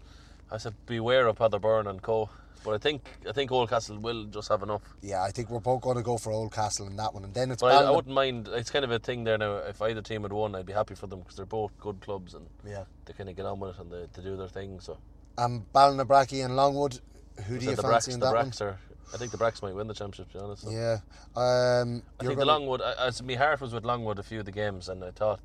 [0.51, 2.29] I said beware of Paddy Byrne and Co.
[2.63, 4.81] But I think I think Oldcastle will just have enough.
[5.01, 7.51] Yeah, I think we're both going to go for Oldcastle in that one, and then
[7.51, 8.47] it's But I, I wouldn't mind.
[8.51, 9.55] It's kind of a thing there now.
[9.57, 12.33] If either team had won, I'd be happy for them because they're both good clubs
[12.35, 12.83] and Yeah.
[13.05, 14.79] they kind of get on with it and they, they do their thing.
[14.79, 14.97] So
[15.37, 16.99] um, Ballinabrackey and Longwood.
[17.47, 18.45] Who do you the fancy Bracks, in the that one?
[18.45, 18.77] Bracks are.
[19.13, 20.31] I think the Bracks might win the championship.
[20.31, 20.61] To be honest.
[20.63, 20.69] So.
[20.69, 20.97] Yeah.
[21.35, 22.81] Um, I think the Longwood.
[22.81, 25.39] I, as my heart was with Longwood a few of the games, and I thought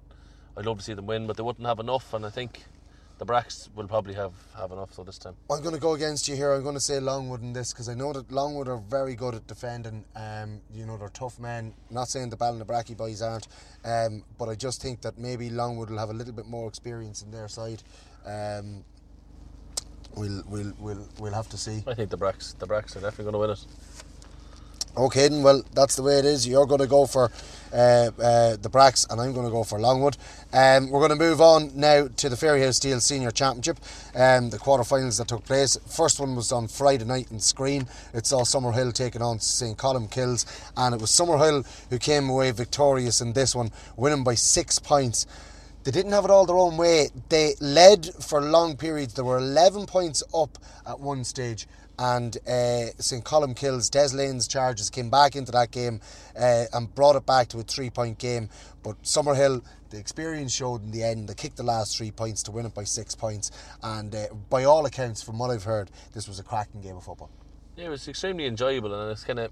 [0.57, 2.13] I'd love to see them win, but they wouldn't have enough.
[2.13, 2.65] And I think
[3.19, 4.93] the Bracks will probably have, have enough.
[4.93, 6.53] So this time, I'm going to go against you here.
[6.53, 9.35] I'm going to say Longwood in this because I know that Longwood are very good
[9.35, 10.05] at defending.
[10.15, 11.75] Um, you know, they're tough men.
[11.91, 13.49] Not saying the Ballinabrackey boys aren't,
[13.85, 17.23] um, but I just think that maybe Longwood will have a little bit more experience
[17.23, 17.83] in their side.
[18.27, 18.85] Um,
[20.15, 21.83] we'll, we'll, we'll, we'll have to see.
[21.87, 22.55] I think the Bracks.
[22.59, 23.65] The Bracks are definitely going to win it.
[24.97, 26.49] Okay, then, well, that's the way it is.
[26.49, 27.31] You're going to go for
[27.71, 30.17] uh, uh, the Bracks, and I'm going to go for Longwood.
[30.55, 33.79] Um, we're going to move on now to the Fairyhouse Steel Senior Championship,
[34.15, 35.77] um, the quarterfinals that took place.
[35.87, 37.87] First one was on Friday night in Skryne.
[38.15, 39.77] It saw Summerhill taking on St.
[39.77, 40.47] Colmcille's,
[40.79, 45.27] and it was Summerhill who came away victorious in this one, winning by six points.
[45.85, 47.11] They didn't have it all their own way.
[47.29, 49.13] They led for long periods.
[49.13, 50.57] They were 11 points up
[50.87, 51.69] at one stage.
[51.99, 53.25] And uh, St.
[53.25, 56.01] Colmcille's, Des Lane's charges came back into that game
[56.39, 58.51] uh, and brought it back to a three point game.
[58.83, 62.51] But Summerhill, the experience showed in the end, they kicked the last three points to
[62.51, 63.51] win it by six points.
[63.83, 67.05] And uh, by all accounts, from what I've heard, this was a cracking game of
[67.05, 67.31] football.
[67.77, 69.51] Yeah, it was extremely enjoyable, and it's kind of.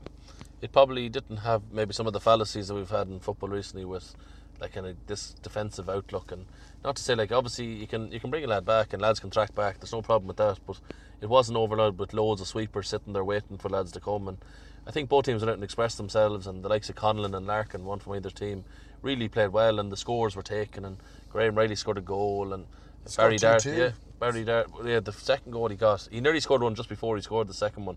[0.63, 3.85] It probably didn't have maybe some of the fallacies that we've had in football recently
[3.85, 4.15] with,
[4.61, 6.47] like kind of this defensive outlook, and
[6.85, 9.21] not to say like obviously you can you can bring a lad back and lads
[9.21, 9.81] can track back.
[9.81, 10.79] There's no problem with that, but
[11.21, 14.29] it wasn't overloaded with loads of sweepers sitting there waiting for lads to come.
[14.29, 14.39] And
[14.87, 17.47] I think both teams went out and expressed themselves, and the likes of Conlon and
[17.47, 18.65] Larkin, one from either team,
[19.01, 20.85] really played well, and the scores were taken.
[20.85, 20.99] And
[21.31, 22.67] Graham Riley scored a goal, and
[23.07, 26.63] Scored Barry Dart, yeah, Barry Dart, yeah, the second goal he got, he nearly scored
[26.63, 27.97] one just before he scored the second one.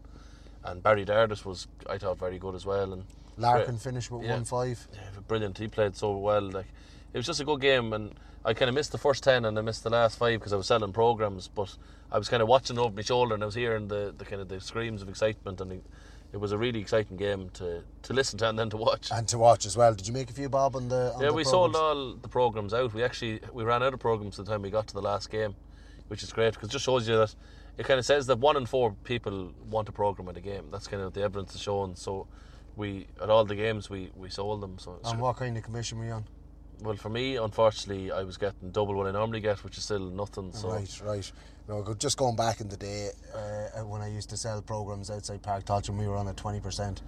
[0.63, 2.91] And Barry Dardis was, I thought, very good as well.
[2.93, 3.06] And
[3.38, 4.34] Larkin finished with Yeah.
[4.34, 4.88] 1 5.
[4.93, 5.58] yeah, brilliant.
[5.58, 6.41] He played so well.
[6.41, 6.67] Like
[7.17, 8.13] it was just a good game, and
[8.45, 10.56] I kind of missed the first ten and I missed the last five because I
[10.56, 11.47] was selling programs.
[11.47, 11.75] But
[12.12, 14.39] I was kind of watching over my shoulder and I was hearing the, the kind
[14.39, 15.84] of the screams of excitement, and it,
[16.32, 19.10] it was a really exciting game to, to listen to and then to watch.
[19.12, 19.95] And to watch as well.
[19.95, 21.12] Did you make a few bob on the?
[21.15, 21.49] On yeah, the we programmes?
[21.49, 22.93] sold all the programs out.
[22.93, 25.32] We actually we ran out of programs by the time we got to the last
[25.32, 25.56] game,
[26.10, 27.34] which is great because it just shows you that
[27.80, 30.65] it kind of says that one in four people want a program at a game.
[30.71, 31.95] That's kind of the evidence is shown.
[31.95, 32.27] So
[32.75, 34.77] we at all the games we, we sold them.
[34.77, 36.25] So And what kind of commission were you on?
[36.82, 40.00] Well for me, unfortunately, I was getting double what I normally get, which is still
[40.12, 40.54] nothing.
[40.54, 41.32] So Right, right.
[41.68, 45.42] No, just going back in the day uh, when I used to sell programs outside
[45.42, 47.02] Páirc Tailteann, we were on at twenty percent.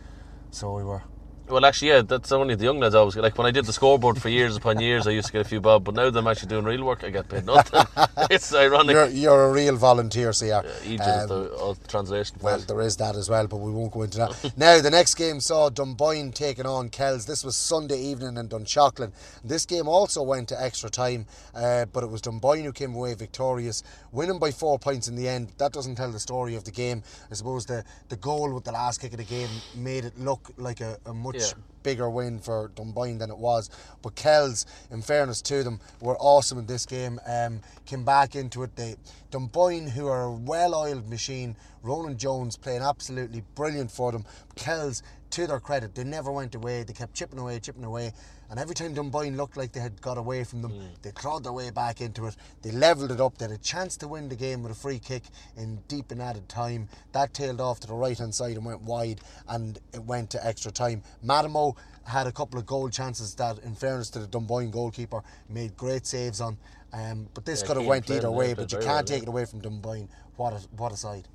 [0.52, 1.02] So we were.
[1.50, 3.24] Well, actually, yeah, that's only the young lads always get.
[3.24, 5.50] Like when I did the scoreboard for years upon years, I used to get a
[5.50, 7.82] few bob, but now that I'm actually doing real work, I get paid nothing.
[8.30, 8.94] it's ironic.
[8.94, 10.62] You're, you're a real volunteer, so yeah.
[10.86, 12.38] Egypt Um, the translation.
[12.40, 12.68] Well, it.
[12.68, 14.54] there is that as well, but we won't go into that.
[14.58, 17.26] now, the next game saw Dunboyne taking on Kells.
[17.26, 19.12] This was Sunday evening in Dunshaughlin.
[19.44, 23.16] This game also went to extra time, uh, but it was Dunboyne who came away
[23.16, 23.82] victorious,
[24.12, 25.50] winning by four points in the end.
[25.58, 27.02] That doesn't tell the story of the game.
[27.32, 30.52] I suppose the, the goal with the last kick of the game made it look
[30.58, 31.64] like a, a much Yeah.
[31.82, 33.70] bigger win for Dunboyne than it was.
[34.02, 37.20] But Kells, in fairness to them, were awesome in this game.
[37.26, 38.76] Um, came back into it.
[38.76, 38.96] They
[39.32, 44.26] Dunboyne, who are a well-oiled machine, Ronan Jones playing absolutely brilliant for them.
[44.56, 46.84] Kells, to their credit, they never went away.
[46.84, 48.14] They kept chipping away, chipping away.
[48.50, 51.54] And every time Dunboyne looked like they had got away from them, they clawed their
[51.54, 52.36] way back into it.
[52.64, 53.38] They levelled it up.
[53.38, 55.24] They had a chance to win the game with a free kick
[55.56, 56.90] in deep and added time.
[57.12, 60.46] That tailed off to the right hand side and went wide, and it went to
[60.46, 61.04] extra time.
[61.24, 65.78] Madamo had a couple of goal chances that, in fairness to the Dunboyne goalkeeper, made
[65.78, 66.58] great saves on.
[66.92, 68.56] Um, but this Yeah, could have went either way.
[68.56, 70.10] But you can't take it away from Dunboyne.
[70.38, 71.28] What a what a side!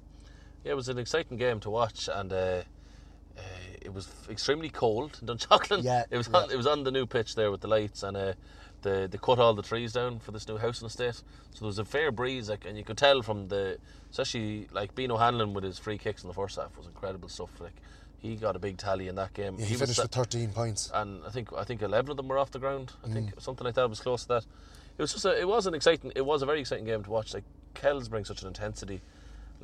[0.64, 2.62] Yeah, it was an exciting game to watch, and uh,
[3.36, 3.40] uh,
[3.84, 5.82] it was extremely cold in Dunshaughlin.
[5.84, 6.38] Yeah, it was yeah.
[6.40, 8.32] on, it was on the new pitch there with the lights, and uh,
[8.82, 11.14] the they cut all the trees down for this new house housing estate.
[11.14, 13.78] So there was a fair breeze, like, and you could tell from the
[14.10, 17.50] especially like Beano Hanlon with his free kicks in the first half was incredible stuff.
[17.60, 17.74] Like
[18.18, 19.56] he got a big tally in that game.
[19.58, 20.90] Yeah, he, was finished sa- with 13 points.
[20.94, 22.92] and I think I think eleven of them were off the ground.
[23.04, 23.42] I think Mm.
[23.42, 24.46] something like that was close to that.
[24.96, 27.10] It was just a, it was an exciting it was a very exciting game to
[27.10, 27.34] watch.
[27.34, 27.44] Like
[27.74, 29.00] Kells bring such an intensity.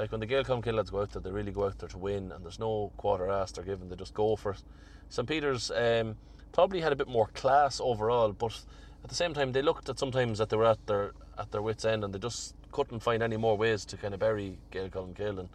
[0.01, 1.99] Like when the Gaeil Colmcille lads go out there, they really go out there to
[1.99, 3.91] win, and there's no quarter ass they're given.
[3.91, 4.63] They just go for it.
[5.11, 6.17] St Peter's um,
[6.53, 8.59] probably had a bit more class overall, but
[9.05, 11.61] at the same time they looked at sometimes that they were at their at their
[11.61, 14.89] wits end, and they just couldn't find any more ways to kind of bury Gael
[14.89, 15.51] Kill and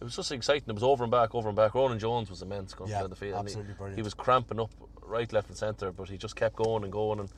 [0.00, 0.68] it was just exciting.
[0.68, 1.74] It was over and back, over and back.
[1.74, 3.34] Ronan Jones was immense going Yeah, down the field.
[3.38, 3.98] and he- absolutely brilliant.
[3.98, 4.70] He was cramping up
[5.02, 7.20] right, left, and centre, but he just kept going and going.
[7.20, 7.28] And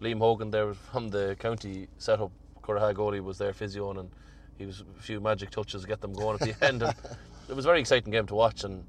[0.00, 4.10] Liam Hogan there from the county setup, Curragh goalie was there physioing, and
[4.62, 6.82] he was a few magic touches to get them going at the end.
[6.82, 6.94] And
[7.48, 8.84] it was a very exciting game to watch, and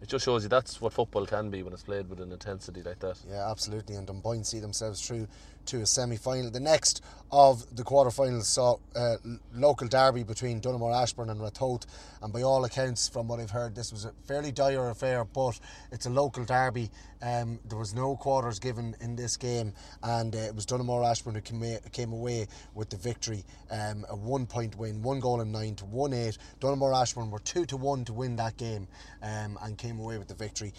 [0.00, 2.82] it just shows you that's what football can be when it's played with an intensity
[2.82, 3.18] like that.
[3.28, 3.96] Yeah, absolutely.
[3.96, 5.26] And Dunboyne see themselves through
[5.66, 6.50] to a semi final.
[6.50, 7.02] The next
[7.32, 9.16] of the quarter finals saw uh,
[9.54, 11.84] local derby between Donaghmore Ashbourne and Ratoath.
[12.22, 15.58] And by all accounts, from what I've heard, this was a fairly dire affair, but
[15.90, 16.90] it's a local derby.
[17.22, 21.34] Um, there was no quarters given in this game, and uh, it was Donaghmore Ashbourne
[21.34, 23.44] who came, came away with the victory.
[23.70, 26.38] Um, a one point win, one goal in nine to one eight.
[26.60, 28.86] Donaghmore Ashbourne were two to one to win that game
[29.22, 30.72] um, and came away with the victory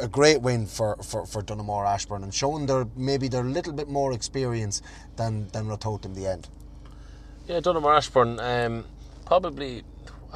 [0.00, 3.72] a- great win for, for, for Donaghmore Ashbourne and showing their maybe they're a little
[3.72, 4.82] bit more experience
[5.16, 6.48] than than Ratoath in the end.
[7.46, 8.84] Yeah, Donaghmore Ashbourne um,
[9.26, 9.82] probably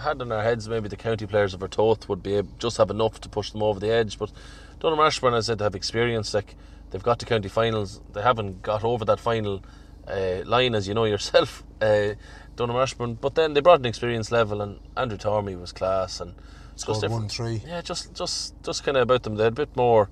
[0.01, 2.91] had in our heads maybe the county players of Ratoath would be able, just have
[2.91, 4.19] enough to push them over the edge.
[4.19, 4.33] But
[4.81, 6.35] Donaghmore Ashbourne, as I said, have experience.
[6.35, 6.57] Like
[6.91, 9.63] they've got to county finals, they haven't got over that final
[10.07, 11.63] uh, line, as you know yourself.
[11.83, 12.15] Uh,
[12.57, 16.35] Donaghmore Ashbourne, but then they brought an experience level, and Andrew Tormey was class and
[16.77, 17.13] Scored different.
[17.23, 17.63] one three.
[17.67, 19.37] Yeah, just just just kind of about them.
[19.37, 20.09] They had a bit more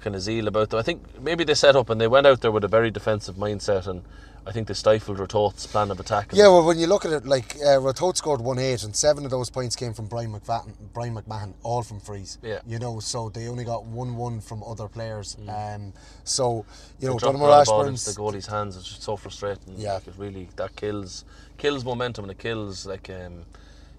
[0.00, 0.78] kind of zeal about them.
[0.78, 3.36] I think maybe they set up and they went out there with a very defensive
[3.36, 4.02] mindset, and
[4.46, 6.30] I think they stifled Ratoath's plan of attack.
[6.32, 9.30] Yeah, well, when you look at it, like uh, scored one eight, and seven of
[9.30, 12.38] those points came from Brian McMahon, Brian McMahon, all from frees.
[12.42, 12.60] Yeah.
[12.66, 15.36] you know, so they only got one one from other players.
[15.48, 15.92] Um,
[16.24, 16.64] so
[16.98, 19.74] you know, Dropping Donaghmore the ball into Ashbourne's the goalie's hands is so frustrating.
[19.76, 19.94] Yeah.
[19.94, 21.24] like it really that kills
[21.58, 23.44] kills momentum and it kills like um,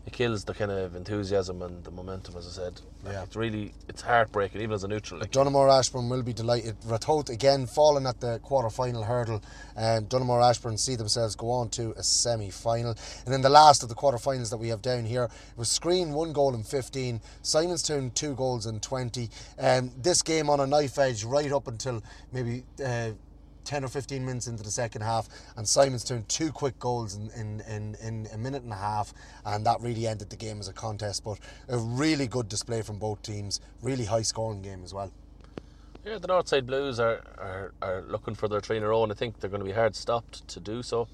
[0.06, 2.36] it kills the kind of enthusiasm and the momentum.
[2.38, 3.24] As I said, Like, Yeah.
[3.24, 5.20] it's really it's heartbreaking even as a neutral.
[5.20, 6.80] Like, Donaghmore Ashbourne will be delighted.
[6.82, 9.42] Ratoath again falling at the quarter final hurdle.
[9.76, 12.96] Um, Donaghmore Ashbourne see themselves go on to a semi final.
[13.26, 16.12] And then the last of the quarter finals that we have down here was Skryne
[16.12, 19.30] one goal in 15, Simonstown two goals in 20.
[19.60, 22.64] Um, this game on a knife edge right up until maybe.
[22.84, 23.12] Uh,
[23.72, 27.62] 10 or 15 minutes into the second half and Simonstown two quick goals in, in,
[27.62, 29.14] in, in a minute and a half
[29.46, 33.00] and that really ended the game as a contest but a really good display from
[33.00, 35.10] both teams really high scoring game as well
[36.06, 39.40] Yeah, the Northside Blues are, are, are looking for their three in and I think
[39.40, 41.08] they're going to be hard stopped to do so.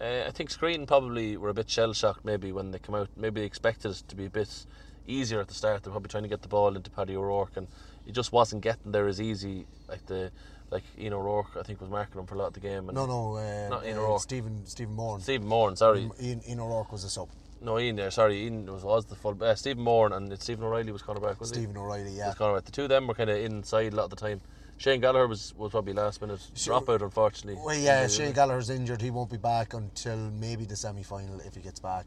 [0.00, 3.10] Uh, I think Skryne probably were a bit shell shocked maybe when they come out.
[3.18, 4.64] Maybe they expected it to be a bit
[5.06, 5.82] easier at the start.
[5.82, 7.68] They're probably trying to get the ball into Paddy O'Rourke, and
[8.06, 9.66] it just wasn't getting there as easy.
[9.88, 10.32] Like the
[10.72, 12.88] like Ian O'Rourke, I think was marking him for a lot of the game.
[12.88, 14.22] And No, no, uh, Not Ian uh, O'Rourke.
[14.22, 15.20] Stephen Stephen Moore.
[15.20, 17.28] Stephen Moore, sorry, Ian, Ian O'Rourke was a sub.
[17.60, 19.36] no Ian there, sorry, Ian was, was the full.
[19.40, 22.28] Uh, Stephen Moore and Stephen O'Reilly was cornerback, was Stephen O'Reilly, yeah.
[22.28, 22.64] Was cornerback.
[22.64, 24.40] The two of them were kind of inside a lot of the time.
[24.78, 26.80] Shane Gallagher was, was probably last minute Sure.
[26.80, 27.60] dropout, unfortunately.
[27.64, 29.00] Well, yeah, Shane Gallagher's injured.
[29.00, 32.06] He won't be back until maybe the semi final if he gets back.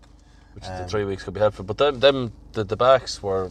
[0.53, 1.63] which Um, the three weeks could be helpful.
[1.63, 3.49] But them, them the, the backs were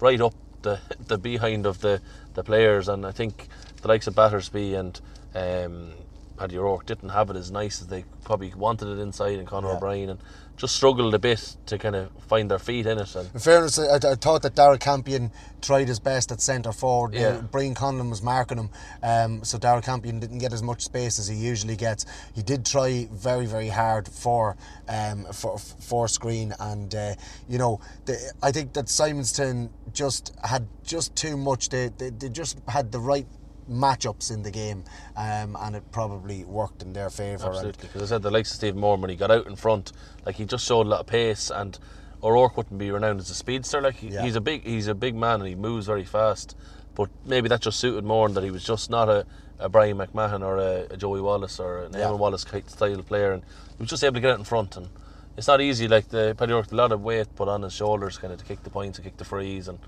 [0.00, 2.02] right up the the behind of the,
[2.34, 3.48] the players, and I think
[3.82, 5.00] the likes of Battersby and
[5.34, 5.92] um,
[6.36, 9.68] Paddy O'Rourke didn't have it as nice as they probably wanted it inside, and Conor
[9.68, 9.76] Yeah.
[9.76, 10.20] O'Brien, and
[10.56, 13.14] just struggled a bit to kind of find their feet in it.
[13.14, 17.12] And In fairness, I, I thought that Darrell Campion tried his best at centre forward.
[17.14, 17.42] Yeah.
[17.50, 18.70] Brian Conlon was marking him,
[19.02, 22.06] um, so Darrell Campion didn't get as much space as he usually gets.
[22.34, 24.56] He did try very, very hard for
[24.88, 27.14] um, for, for Skryne, and uh,
[27.48, 31.68] you know, the, I think that Simonstown just had just too much.
[31.68, 33.26] They, they, they just had the right
[33.70, 34.84] matchups in the game,
[35.16, 37.46] um, and it probably worked in their favour.
[37.48, 39.92] Absolutely, because I said the likes of Steve Moore when he got out in front,
[40.24, 41.78] like he just showed a lot of pace, and
[42.22, 43.80] O'Rourke wouldn't be renowned as a speedster.
[43.80, 44.22] Like he, Yeah.
[44.22, 46.56] he's a big, he's a big man and he moves very fast.
[46.94, 49.26] But maybe that just suited Moore, and that he was just not a,
[49.58, 52.06] a Brian McMahon or a, a Joey Wallace or an Yeah.
[52.06, 53.42] Eamon Wallace type style player, and
[53.76, 54.76] he was just able to get out in front.
[54.78, 54.88] And
[55.36, 55.88] it's not easy.
[55.88, 58.44] Like the Paddy O'Rourke, a lot of weight put on his shoulders, kind of to
[58.46, 59.78] kick the points and kick the frees, and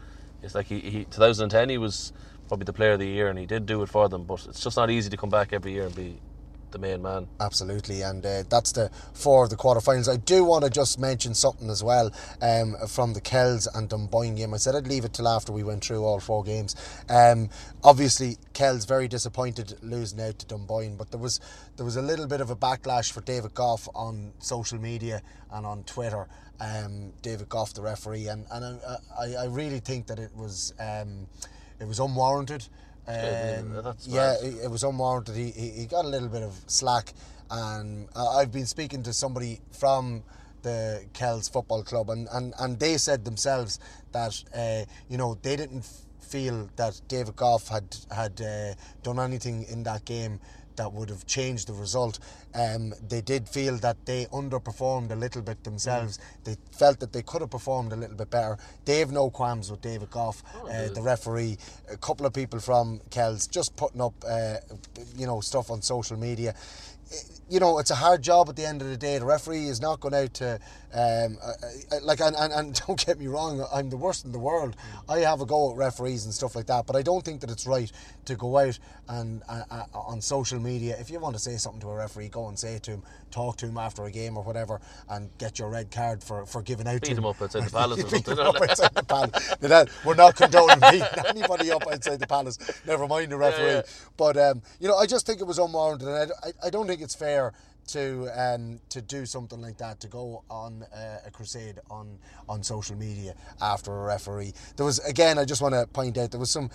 [0.43, 2.12] it's like he, he 2010 he was
[2.49, 4.25] probably the player of the year, and he did do it for them.
[4.25, 6.19] But it's just not easy to come back every year and be
[6.71, 7.29] the main man.
[7.41, 10.13] Absolutely, and uh, that's the four of the quarterfinals.
[10.13, 14.35] I do want to just mention something as well um, from the Kells and Dunboyne
[14.35, 14.55] game.
[14.55, 16.77] I said I'd leave it till after we went through all four games.
[17.09, 17.51] Um,
[17.83, 21.41] obviously, Kells very disappointed losing out to Dunboyne, but there was
[21.77, 25.67] there was a little bit of a backlash for David Goff on social media and
[25.67, 26.29] on Twitter.
[26.61, 30.75] Um, David Goff, the referee, and and I, I, I really think that it was
[30.81, 31.29] um,
[31.81, 32.67] it was unwarranted.
[33.07, 35.35] Yeah, Um, that's yeah, it, it was unwarranted.
[35.35, 37.14] He, he, he got a little bit of slack,
[37.51, 40.23] and I've been speaking to somebody from
[40.62, 43.79] the Kells Football Club, and, and, and they said themselves
[44.12, 45.87] that uh, you know they didn't
[46.21, 50.41] feel that David Goff had had uh, done anything in that game
[50.79, 52.19] that would have changed the result.
[52.55, 56.19] Um, they did feel that they underperformed a little bit themselves.
[56.45, 58.57] They felt that they could have performed a little bit better.
[58.87, 61.59] They have no qualms with David Goff, uh, the referee.
[61.93, 64.55] A couple of people from Kells just putting up, uh,
[65.17, 66.55] you know, stuff on social media.
[67.49, 69.19] You know, it's a hard job at the end of the day.
[69.19, 70.61] The referee is not going out to,
[70.93, 71.53] um, uh,
[71.93, 74.77] uh, like, and, and, and don't get me wrong, I'm the worst in the world.
[75.09, 77.51] I have a go at referees and stuff like that, but I don't think that
[77.51, 77.91] it's right
[78.29, 80.97] to go out and uh, uh, on social media.
[80.99, 83.03] If you want to say something to a referee, go and say it to him,
[83.31, 86.62] talk to him after a game or whatever, and get your red card for, for
[86.62, 88.38] giving out to Beat him up outside the palace or something.
[88.38, 89.55] outside the palace.
[89.62, 92.59] Now we're not condoning beating anybody up outside the palace.
[92.87, 93.67] Never mind the referee.
[93.67, 93.83] yeah.
[94.17, 96.87] But um, you know, I just think it was unwarranted, and I, I, I don't
[96.87, 97.53] think it's fair
[97.88, 102.62] to um, to do something like that to go on uh, a crusade on on
[102.62, 104.53] social media after a referee.
[104.77, 106.70] There was again, I just want to point out there was some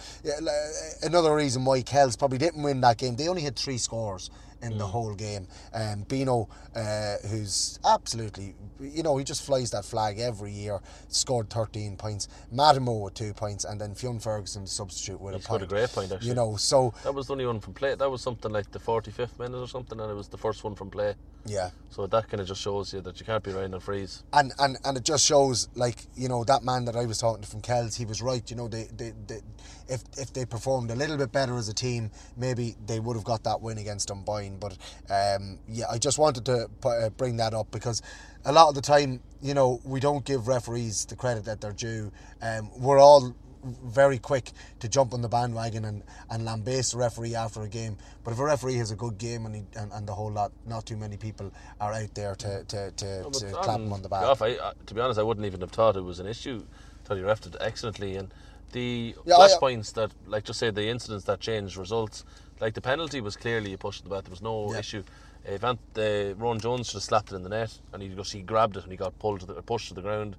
[1.04, 3.16] another reason why Kells probably didn't win that game.
[3.16, 4.30] They only had three scores
[4.64, 5.48] in the whole game.
[5.74, 11.50] Um, Bino, uh, who's absolutely, you know, he just flies that flag every year, scored
[11.50, 12.28] 13 points.
[12.54, 15.64] Matimo with two points, and then Fionn Ferguson, the substitute, with He a point.
[15.64, 16.30] a great point, actually.
[16.30, 17.96] You know, so That was the only one from play.
[17.96, 20.76] That was something like the 45th minute or something, and it was the first one
[20.76, 21.16] from play.
[21.46, 21.70] yeah.
[21.90, 24.24] So that kind of just shows you that you can't be riding on frees.
[24.34, 27.44] and, and and it just shows like you know that man that I was talking
[27.44, 29.42] to from Kells he was right you know they, they, they
[29.88, 33.26] if if they performed a little bit better as a team maybe they would have
[33.26, 34.78] got that win against Dunboyne but
[35.10, 38.02] um, yeah I just wanted to uh, bring that up because
[38.46, 41.72] a lot of the time you know we don't give referees the credit that they're
[41.72, 46.98] due um, we're all very quick to jump on the bandwagon and, and lambaste the
[46.98, 47.98] referee after a game.
[48.24, 50.52] But if a referee has a good game and, he, and, and the whole lot,
[50.66, 54.22] not too many people are out there to, to, to, clap him on the back.
[54.22, 56.66] Goff, I, I, to be honest, I wouldn't even have thought it was an issue.
[57.06, 58.34] Thought he refed it excellently, and
[58.74, 62.26] the Yeah, I- points that, like, just say the incidents that changed results.
[62.60, 64.26] Like the penalty was clearly a push to the bat.
[64.26, 64.80] There was no Yeah.
[64.80, 65.04] issue.
[65.48, 68.32] Uh, Van, uh, Ron Jones should have slapped it in the net, and he just
[68.32, 70.36] he grabbed it and he got pulled to the pushed to the ground.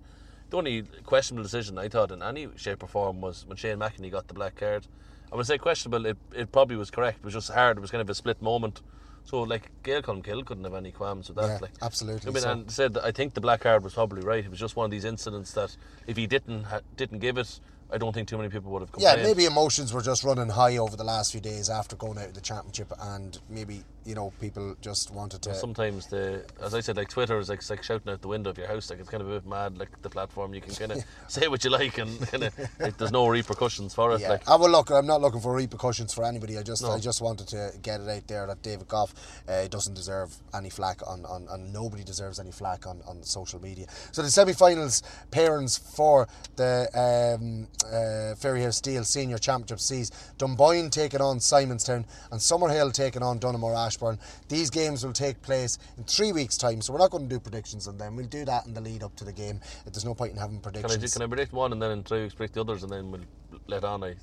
[0.51, 4.11] The only questionable decision I thought in any shape or form was when Shane McEnany
[4.11, 4.87] got the black card.
[5.33, 6.07] I would say questionable.
[6.07, 7.19] It, it probably was correct.
[7.19, 7.77] It was just hard.
[7.77, 8.81] It was kind of a split moment.
[9.25, 11.47] So like Gail Kill couldn't have any qualms with that.
[11.49, 13.95] Yeah, like absolutely, I mean, so- and said that I think the black card was
[13.95, 14.45] probably right.
[14.45, 17.59] It was just one of these incidents that if he didn't ha- didn't give it,
[17.93, 20.77] I don't think too many people would have Yeah, maybe emotions were just running high
[20.79, 24.33] over the last few days after going out of the championship, and maybe you know
[24.41, 25.55] people just wanted to.
[25.55, 28.59] Sometimes the, as I said, like Twitter is like, like shouting out the window of
[28.59, 28.91] your house.
[28.91, 29.79] Like it's kind of a bit mad.
[29.79, 32.97] Like the platform, you can kind of say what you like, and kind of like,
[32.97, 34.21] there's no repercussions for it.
[34.21, 34.91] Yeah, Like I will look.
[34.91, 36.59] I'm not looking for repercussions for anybody.
[36.59, 36.93] I just, No.
[36.93, 39.15] I just wanted to get it out there that David Goff
[39.49, 43.61] uh, doesn't deserve any flack on, on, and nobody deserves any flack on, on social
[43.61, 43.87] media.
[44.13, 51.21] So the semi-finals pairings for the um, uh, Fairyhouse Steel Senior Championship sees Dunboyne taking
[51.21, 54.19] on Simonstown and Summerhill taking on Donaghmore Ashbourne.
[54.49, 57.41] These games will take place in three weeks' time, so we're not going to do
[57.41, 58.17] predictions on them.
[58.17, 59.61] We'll do that in the lead up to the game.
[59.85, 61.15] There's no point in having can predictions.
[61.15, 63.11] I can I predict one and then in three weeks predict the others, and then
[63.11, 63.23] we'll
[63.69, 64.03] let on.
[64.03, 64.15] I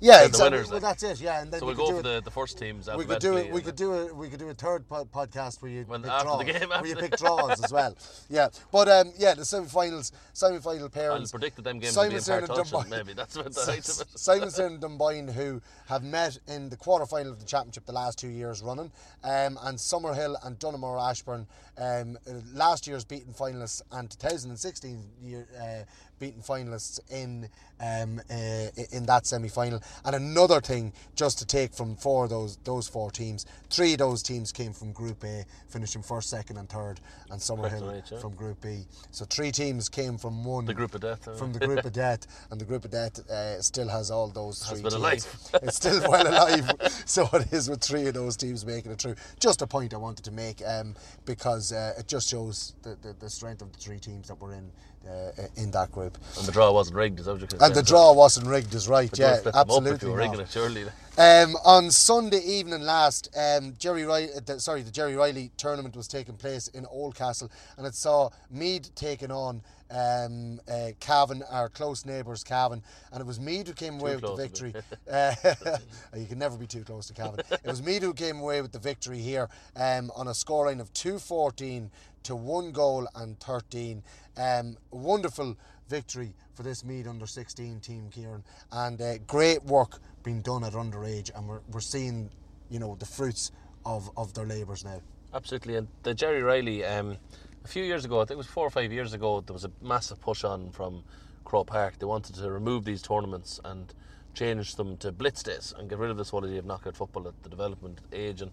[0.00, 0.50] yeah, exactly.
[0.50, 0.82] winners, well, like.
[0.82, 1.20] that's it.
[1.20, 2.88] Yeah, and then so we we'll could go do for it- the, the first teams.
[2.96, 3.52] we could do it.
[3.52, 4.14] We could do it.
[4.16, 6.96] We could do a third po- podcast where you When- pick draws, game, where you
[6.96, 7.96] pick draws as well.
[8.28, 12.20] Yeah, but um, yeah, the semi-finals, semi-final I'll predict that them games will be in
[12.20, 12.90] Simonstown part and Dunboyne.
[12.90, 14.08] maybe that's what the height of it.
[14.16, 18.28] Simonstown and Dunboyne, who have met in the quarter-final of the championship the last two
[18.28, 18.90] years running,
[19.24, 21.46] um, and Summerhill and Donaghmore Ashbourne,
[21.78, 25.84] um, uh, last year's beaten finalists and 2016 year uh,
[26.22, 27.48] beaten finalists in
[27.80, 29.82] um, uh, in that semi-final.
[30.04, 33.98] And another thing, just to take from four of those those four teams, three of
[33.98, 37.00] those teams came from Group A, finishing first, second, and third,
[37.30, 38.18] and Summerhill yeah.
[38.20, 38.84] from Group B.
[39.10, 41.26] So three teams came from one The group of death.
[41.26, 44.28] uh, from the group of death, and the group of death uh, still has all
[44.28, 44.94] those three been teams.
[44.94, 45.50] alive.
[45.64, 46.70] it's still well alive.
[47.04, 49.16] So it is with three of those teams making it through.
[49.40, 50.94] Just a point I wanted to make um,
[51.24, 54.54] because uh, it just shows the, the, the strength of the three teams that were
[54.54, 54.70] in
[55.08, 56.18] uh, in that group.
[56.38, 57.20] and the draw wasn't rigged.
[57.20, 59.10] Is that what you're And the draw wasn't rigged, is right.
[59.18, 60.18] Yeah, don't flip them up if absolutely.
[60.18, 60.84] rigging it, surely.
[61.18, 66.08] Um, on Sunday evening last, um, Gerry Reilly, the, sorry, the Gerry Reilly tournament was
[66.08, 72.06] taking place in Oldcastle, and it saw Meath taking on um, uh, Cavan, our close
[72.06, 72.82] neighbours, Cavan,
[73.12, 74.74] and it was Meath who came away with the victory.
[75.10, 75.34] Uh,
[76.16, 77.40] you can never be too close to Cavan.
[77.50, 80.90] it was Meath who came away with the victory here um, on a scoreline of
[80.94, 81.90] two fourteen
[82.22, 84.02] to one goal and thirteen.
[84.36, 85.56] Um, wonderful
[85.88, 90.72] victory for this Meath under 16 team, Kieran, and uh, great work being done at
[90.72, 92.30] underage, and we're, we're seeing,
[92.70, 93.52] you know, the fruits
[93.84, 95.00] of, of their labours now.
[95.34, 95.76] Absolutely.
[95.76, 97.16] And the Gerry Reilly, um,
[97.64, 99.64] a few years ago, I think it was four or five years ago, there was
[99.64, 101.04] a massive push on from
[101.44, 101.98] Croke Park.
[101.98, 103.92] They wanted to remove these tournaments and
[104.34, 107.42] change them to blitz days and get rid of this holiday of knockout football at
[107.42, 108.40] the development age.
[108.42, 108.50] And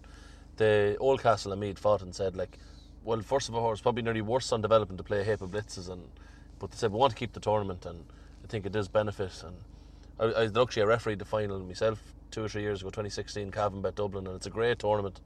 [0.56, 2.58] the Oldcastle and Meath fought and said, like,
[3.04, 5.50] well, first of all, it's probably nearly worse on development to play a heap of
[5.50, 5.88] blitzes.
[5.88, 6.02] And
[6.58, 8.04] but they said we want to keep the tournament, and
[8.44, 9.42] I think it does benefit.
[9.44, 9.56] And
[10.18, 13.82] I, I actually I refereed the final myself two or three years ago, 2016, Cavan
[13.82, 15.20] bet Dublin, and it's a great tournament.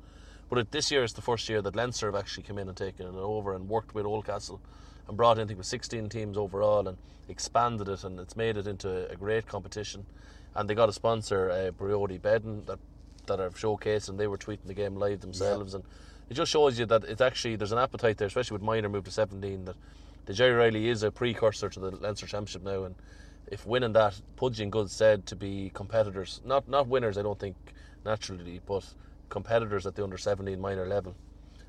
[0.48, 2.76] But it, this year is the first year that Leinster have actually come in and
[2.76, 4.60] taken it over and worked with Oldcastle
[5.08, 6.96] and brought in, I think, with 16 teams overall and
[7.28, 10.06] expanded it, and it's made it into a great competition.
[10.54, 12.78] And they got a sponsor, uh, Briody Bedden, that
[13.26, 15.82] that are showcased, and they were tweeting the game live themselves, and
[16.28, 19.04] it just shows you that it's actually there's an appetite there, especially with minor move
[19.04, 19.76] to 17, that
[20.26, 22.94] the Gerry Reilly is a precursor to the Leinster Championship now, and
[23.46, 27.38] if winning that you in good stead to be competitors, not not winners, I don't
[27.38, 27.56] think
[28.04, 28.84] naturally, but
[29.28, 31.14] competitors at the under 17 minor level.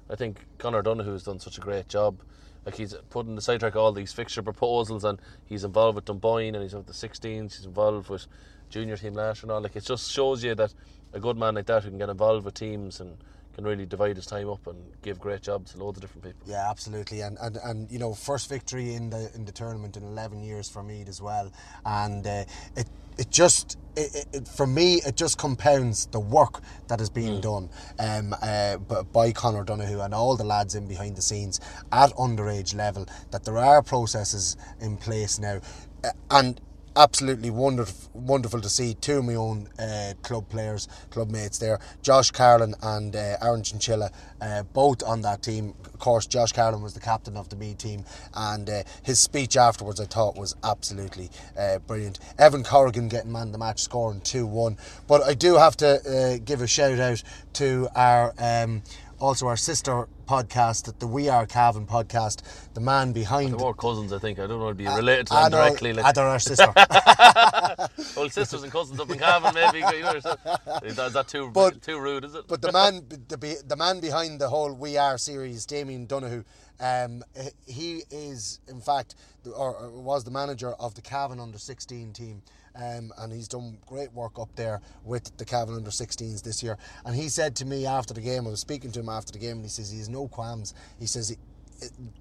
[0.09, 2.19] I think Conor Donoghue's done such a great job.
[2.65, 6.63] Like he's putting the sidetrack all these fixture proposals, and he's involved with Dunboyne, and
[6.63, 7.57] he's with the 16s.
[7.57, 8.27] He's involved with
[8.69, 9.61] junior team last and all.
[9.61, 10.73] Like it just shows you that
[11.13, 13.17] a good man like that who can get involved with teams and
[13.55, 16.41] can really divide his time up and give great jobs to loads of different people.
[16.45, 20.03] Yeah, absolutely, and, and and you know, first victory in the in the tournament in
[20.03, 21.51] eleven years for Meath as well,
[21.85, 22.43] and uh,
[22.75, 22.87] it
[23.17, 27.69] it just it, it, for me it just compounds the work that is being done
[27.97, 31.61] um, uh, by Conor Donoghue and all the lads in behind the scenes
[31.93, 33.07] at underage level.
[33.31, 35.61] That there are processes in place now,
[36.03, 36.59] uh, and
[36.95, 41.79] absolutely wonderful, wonderful to see two of my own uh, club players, club mates there,
[42.01, 45.73] Josh Carlin and uh, Aaron Chinchilla, uh, both on that team.
[45.85, 49.57] Of course, Josh Carlin was the captain of the Meath team, and uh, his speech
[49.57, 52.19] afterwards I thought was absolutely uh, brilliant.
[52.37, 54.77] Evan Corrigan getting man of the match, scoring 2 1.
[55.07, 57.23] But I do have to uh, give a shout out
[57.53, 58.33] to our.
[58.37, 58.83] Um,
[59.19, 62.41] also, our sister podcast, the We Are Cavan podcast,
[62.73, 63.51] the man behind.
[63.51, 64.39] They're more cousins, I think.
[64.39, 65.91] I don't know to be related to them know, directly.
[65.91, 66.71] I Like, know our sister.
[68.17, 69.79] well, sisters and cousins up in Cavan, maybe.
[69.79, 72.25] You know, is that, is that too But- too rude?
[72.25, 72.45] Is it?
[72.47, 76.43] But the man, the, the man behind the whole We Are series, Damien Donoghue,
[76.79, 77.23] um,
[77.65, 82.13] he is in fact, the- or, or was the manager of the Cavan under 16
[82.13, 82.41] team.
[82.75, 86.77] Um, and he's done great work up there with the Cavan under 16s this year.
[87.05, 89.39] And he said to me after the game, I was speaking to him after the
[89.39, 90.73] game, and he says he has no qualms.
[90.99, 91.37] He says he,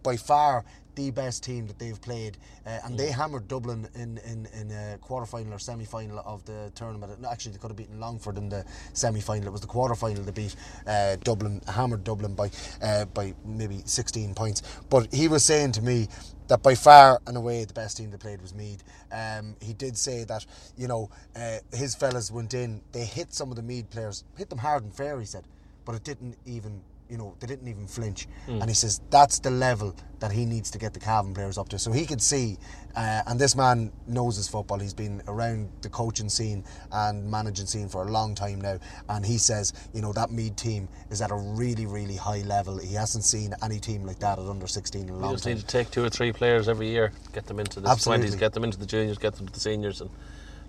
[0.02, 0.64] by far
[0.96, 2.36] the best team that they've played,
[2.66, 2.98] uh, and Mm.
[2.98, 7.24] they hammered Dublin in, in, in a quarter final or semi final of the tournament.
[7.28, 9.48] Actually, they could have beaten Longford in the semi final.
[9.48, 10.54] It was the quarter final they beat
[10.86, 12.50] uh, Dublin, hammered Dublin by
[12.80, 14.62] uh, by maybe 16 points.
[14.88, 16.08] But he was saying to me
[16.48, 18.82] that by far and away the best team they played was Meath.
[19.12, 20.44] Um, he did say that
[20.76, 24.50] you know uh, his fellas went in, they hit some of the Meath players, hit
[24.50, 25.18] them hard and fair.
[25.20, 25.44] He said,
[25.84, 28.26] but it didn't even you know they didn't even flinch.
[28.46, 31.68] And he says that's the level that he needs to get the Cavan players up
[31.68, 31.78] to.
[31.78, 32.56] So he could see,
[32.96, 34.78] uh, and this man knows his football.
[34.78, 38.78] He's been around the coaching scene and managing scene for a long time now,
[39.08, 42.78] and he says you know that Meath team is at a really really high level.
[42.78, 45.54] He hasn't seen any team like that at under 16 in a long just time.
[45.54, 48.22] need to take two or three players every year, get them into the Absolutely.
[48.26, 50.10] twenties, get them into the juniors, get them to the seniors, and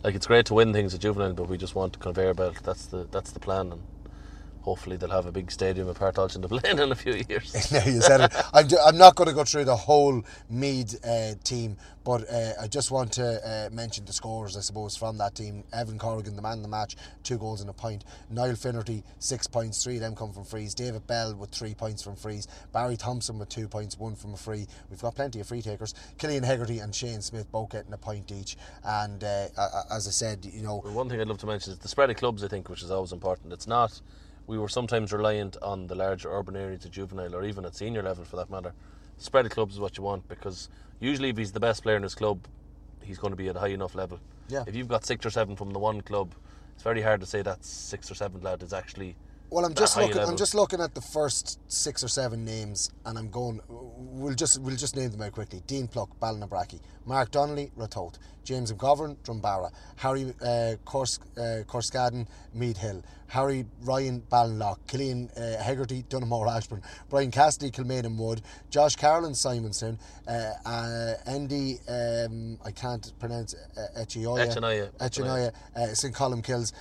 [0.03, 2.57] like it's great to win things at juvenile, but we just want a conveyor belt.
[2.63, 3.81] That's the that's the plan, and
[4.65, 7.13] hopefully they'll have a big stadium at Páirc Tailteann in the Plain in a few
[7.29, 7.71] years.
[7.71, 8.33] now you said it.
[8.51, 12.67] I'm, I'm not going to go through the whole Meath uh, team, but uh, I
[12.67, 15.63] just want to uh, mention the scores, I suppose, from that team.
[15.71, 18.05] Evan Corrigan, the man of the match, two goals and a point.
[18.31, 20.73] Niall Finnerty, six points, three of them come from frees.
[20.73, 22.47] David Bell with three points from frees.
[22.73, 24.65] Barry Thompson with two points, one from a free.
[24.89, 25.93] We've got plenty of free takers.
[26.17, 28.57] Killian Hegarty and Shane Smith both getting a point each.
[28.83, 29.47] And uh,
[29.91, 32.09] as I said, you know, Well, one thing I'd love to mention is the spread
[32.09, 33.53] of clubs, I think, which is always important.
[33.53, 34.01] It's not,
[34.47, 38.03] we were sometimes reliant on the larger urban areas of juvenile or even at senior
[38.03, 38.73] level for that matter.
[39.17, 40.69] Spread of clubs is what you want because
[40.99, 42.47] usually if he's the best player in his club,
[43.01, 44.19] he's going to be at a high enough level.
[44.49, 44.63] Yeah.
[44.67, 46.35] If you've got six or seven from the one club,
[46.73, 49.15] it's very hard to say that six or seven lad is actually.
[49.55, 50.17] Well, I'm just looking.
[50.17, 50.31] level.
[50.31, 53.61] I'm just looking at the first six or seven names, and I'm going.
[53.69, 55.61] We'll just we'll just name them out quickly.
[55.65, 63.01] Dean Pluck, Ballinabrackey, Mark Donnelly, Ratoath, James McGovern, Drumbaragh, Harry uh, Kors, uh, Meath Hill,
[63.27, 69.97] Harry Ryan, Ballinlough, Killian uh, Hegarty, Donaghmore Ashbourne, Brian Cassidy, Kilmainham Wood, Josh Carroll, Simonstown,
[70.27, 71.79] uh, uh, Andy.
[71.87, 74.91] Um, I can't pronounce uh, Echioya, Echenoya.
[74.97, 76.13] Echenoya, uh, St.
[76.13, 76.73] Colmcille's.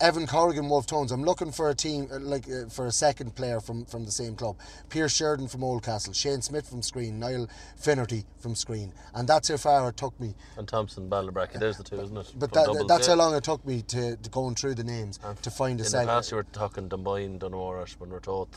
[0.00, 1.12] Evan Corrigan, Wolf Tones.
[1.12, 4.10] I'm looking for a team uh, like uh, for a second player from, from the
[4.10, 4.56] same club.
[4.88, 9.56] Pierce Sheridan from Oldcastle, Shane Smith from Skryne, Niall Finnerty from Skryne, and that's how
[9.56, 10.34] far it took me.
[10.56, 12.32] And Thompson, Ballybracky, there's the two, isn't it?
[12.38, 13.14] But that, doubles, that's yeah.
[13.14, 15.90] how long it took me to, to going through the names to find a In
[15.90, 18.48] the past, you were talking Dunboyne, Donaghmore, Ashbourne, Ratoath.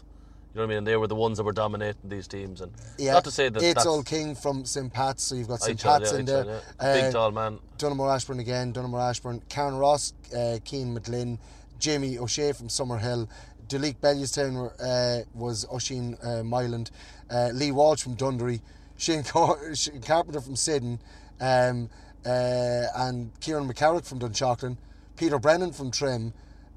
[0.56, 0.78] You know what I mean?
[0.78, 2.62] And they were the ones that were dominating these teams.
[2.62, 5.60] And Yeah, not to say that it's Old King from St Pat's, so you've got
[5.60, 6.46] St Pat's yeah, in there.
[6.46, 6.94] yeah.
[6.94, 7.60] Big Uh, tall man.
[7.78, 11.40] Donaghmore Ashbourne again, Donaghmore Ashbourne, Karen Ross, uh, Keen McLean,
[11.78, 13.28] Jamie O'Shea from Summerhill,
[13.68, 16.90] Duleek Bellewstown uh, was Oisin uh, Myland,
[17.30, 18.62] uh, Lee Walsh from Dunderry,
[18.96, 21.00] Shane, Car- Shane Carpenter from Syddan,
[21.42, 21.90] um,
[22.26, 24.78] uh, and Kieran McCarrick from Dunshaughlin,
[25.18, 26.32] Peter Brennan from Trim.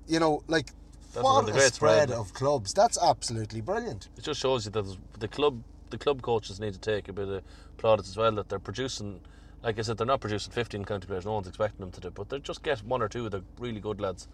[0.09, 0.71] You know, like,
[1.13, 2.19] That's what one of the a great spread spread.
[2.19, 2.75] of clubs.
[2.75, 4.09] That's absolutely brilliant.
[4.17, 7.29] It just shows you that the club, the club coaches need to take a bit
[7.29, 7.43] of
[7.79, 8.33] plaudits as well.
[8.33, 9.21] That they're producing,
[9.63, 11.25] like I said, they're not producing 15 county players.
[11.25, 13.43] No one's expecting them to do, but they just get one or two of the
[13.59, 14.29] really good lads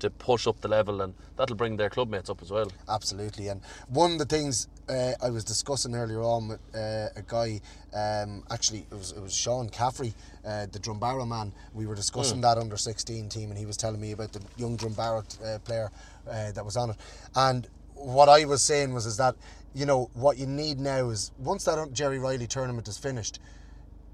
[0.00, 2.70] to push up the level, and that'll bring their club mates up as well.
[2.88, 7.22] Absolutely, and one of the things uh, I was discussing earlier on with uh, a
[7.26, 7.60] guy,
[7.94, 10.14] um, actually it was it was Sean Caffrey,
[10.44, 11.52] uh, the Drumbaragh man.
[11.74, 14.76] We were discussing that under sixteen team, and he was telling me about the young
[14.76, 15.90] Drumbaragh uh, player
[16.28, 16.96] uh, that was on it.
[17.34, 19.36] And what I was saying was is that
[19.74, 23.38] you know what you need now is once that Gerry Reilly tournament is finished,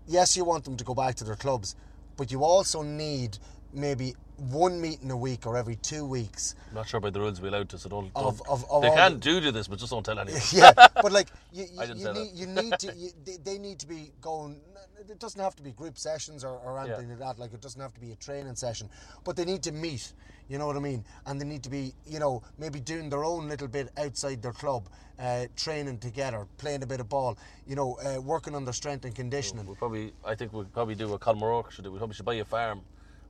[0.06, 1.76] yes, you want them to go back to their clubs,
[2.16, 3.38] but you also need
[3.72, 7.40] maybe one meeting a week or every two weeks I'm not sure about the rules
[7.40, 8.10] we allowed to, so don't.
[8.14, 10.40] Of- don't- of- of they can do do this, but just don't tell anyone.
[10.52, 12.92] yeah, but like you, you, you need you need to
[13.24, 14.60] they, they need to be going.
[15.08, 17.10] It doesn't have to be group sessions or, or anything Yeah.
[17.10, 17.38] like that.
[17.38, 18.88] Like it doesn't have to be a training session,
[19.24, 20.12] but they need to meet.
[20.48, 21.04] You know what I mean?
[21.26, 24.52] And they need to be, you know, maybe doing their own little bit outside their
[24.52, 27.36] club, uh, training together, playing a bit of ball.
[27.66, 29.66] You know, uh, working on their strength and conditioning.
[29.66, 31.92] We'll probably, I think we'll probably do what Colin O'Rourke should do.
[31.92, 32.80] We probably should buy a farm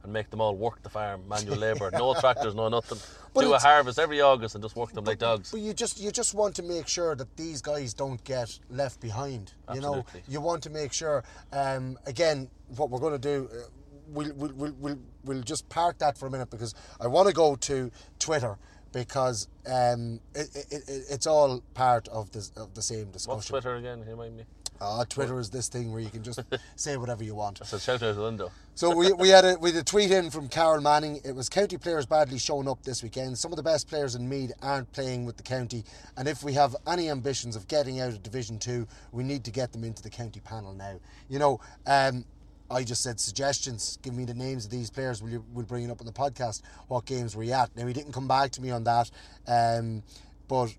[0.07, 2.99] and make them all work the farm, manual labour, no tractors, no nothing.
[3.35, 5.51] But do a harvest every August and just work them like dogs.
[5.51, 9.01] But you just you just want to make sure that these guys don't get left
[9.01, 9.53] behind.
[9.75, 11.23] You know, you want to make sure.
[11.53, 13.69] Um, again, what we're going to do, uh,
[14.09, 17.35] we'll, we'll, we'll, we'll, we'll just park that for a minute because I want to
[17.35, 18.57] go to Twitter
[18.93, 23.37] because um, it, it, it, it's all part of the of the same discussion.
[23.37, 24.05] What's Twitter again?
[24.07, 24.45] Remind me?
[24.81, 26.41] Ah, Twitter is this thing where you can just
[26.77, 27.65] say whatever you want.
[27.65, 28.51] So shout out the window.
[28.75, 31.21] So we, we had a we had a tweet in from Carol Manning.
[31.25, 33.39] It was county players badly showing up this weekend.
[33.39, 35.85] Some of the best players in Meath aren't playing with the county,
[36.17, 39.51] and if we have any ambitions of getting out of Division Two, we need to
[39.51, 41.01] get them into the county panel now.
[41.29, 42.25] You know, um,
[42.71, 43.99] I just said suggestions.
[44.03, 45.23] Give me the names of these players.
[45.23, 46.63] We'll we'll bring it up on the podcast.
[46.89, 47.75] What games were you at?
[47.77, 49.11] Now he didn't come back to me on that,
[49.47, 50.03] um,
[50.49, 50.75] but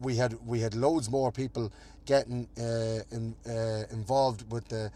[0.00, 1.72] we had we had loads more people
[2.04, 4.90] getting uh, in, uh, involved with the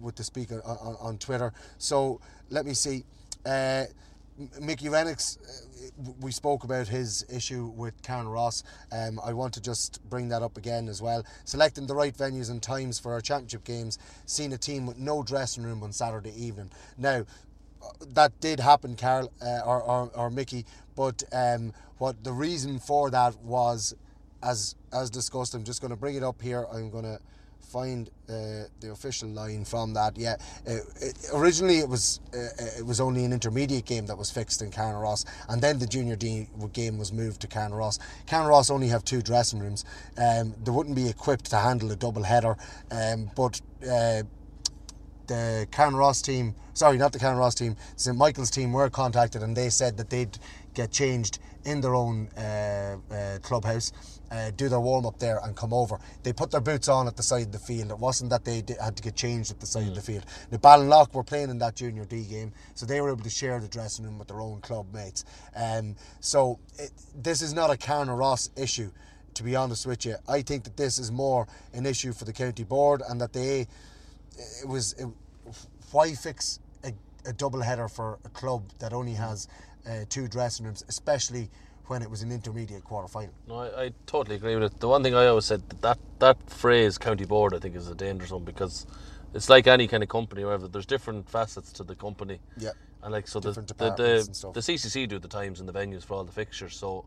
[0.00, 1.52] with the speaker on, on, Twitter.
[1.78, 3.04] So let me see.
[3.44, 3.84] Uh,
[4.60, 8.62] Mickey Renix, uh, we spoke about his issue with Carnaross.
[8.92, 11.24] Um, I want to just bring that up again as well.
[11.44, 15.22] Selecting the right venues and times for our championship games, seeing a team with no
[15.22, 16.70] dressing room on Saturday evening.
[16.98, 17.24] Now,
[18.14, 20.64] that did happen, Carl uh, or, or, or Mickey,
[20.94, 23.94] but um, what the reason for that was,
[24.42, 26.66] as as discussed, I'm just going to bring it up here.
[26.72, 27.18] I'm going to
[27.66, 30.16] find uh, the official line from that.
[30.16, 34.30] Yeah, uh, it, originally it was uh, it was only an intermediate game that was
[34.30, 37.48] fixed in Ross, and then the junior D game was moved to.
[37.48, 39.84] Carnaross only have two dressing rooms.
[40.16, 42.56] Um, they wouldn't be equipped to handle a double header,
[42.90, 43.60] um, but.
[43.88, 44.22] Uh,
[45.26, 49.70] the Carnaross team, sorry, not the Carnaross team, St Michael's team were contacted and they
[49.70, 50.38] said that they'd
[50.74, 53.92] get changed in their own uh, uh, clubhouse,
[54.30, 55.98] uh, do their warm up there and come over.
[56.22, 57.90] They put their boots on at the side of the field.
[57.90, 60.24] It wasn't that they di- had to get changed at the side of the field.
[60.50, 63.58] The Ballinlough were playing in that Junior D game, so they were able to share
[63.58, 65.24] the dressing room with their own club mates.
[65.56, 68.90] Um, so it, this is not a Carnaross issue.
[69.34, 72.32] To be honest with you, I think that this is more an issue for the
[72.32, 73.66] county board, and that they
[74.36, 75.06] it was it,
[75.92, 76.92] why fix a,
[77.24, 79.48] a double header for a club that only has
[79.88, 81.48] uh, two dressing rooms, especially
[81.86, 83.32] when it was an intermediate quarter final.
[83.46, 84.80] No, I, I totally agree with it.
[84.80, 87.88] The one thing I always said that, that that phrase county board I think is
[87.88, 88.86] a dangerous one because
[89.34, 90.68] it's like any kind of company or whatever.
[90.68, 92.40] There's different facets to the company.
[92.56, 92.70] Yeah.
[93.02, 96.04] And like so the Different the, the, the CCC do the times and the venues
[96.04, 96.74] for all the fixtures.
[96.74, 97.04] So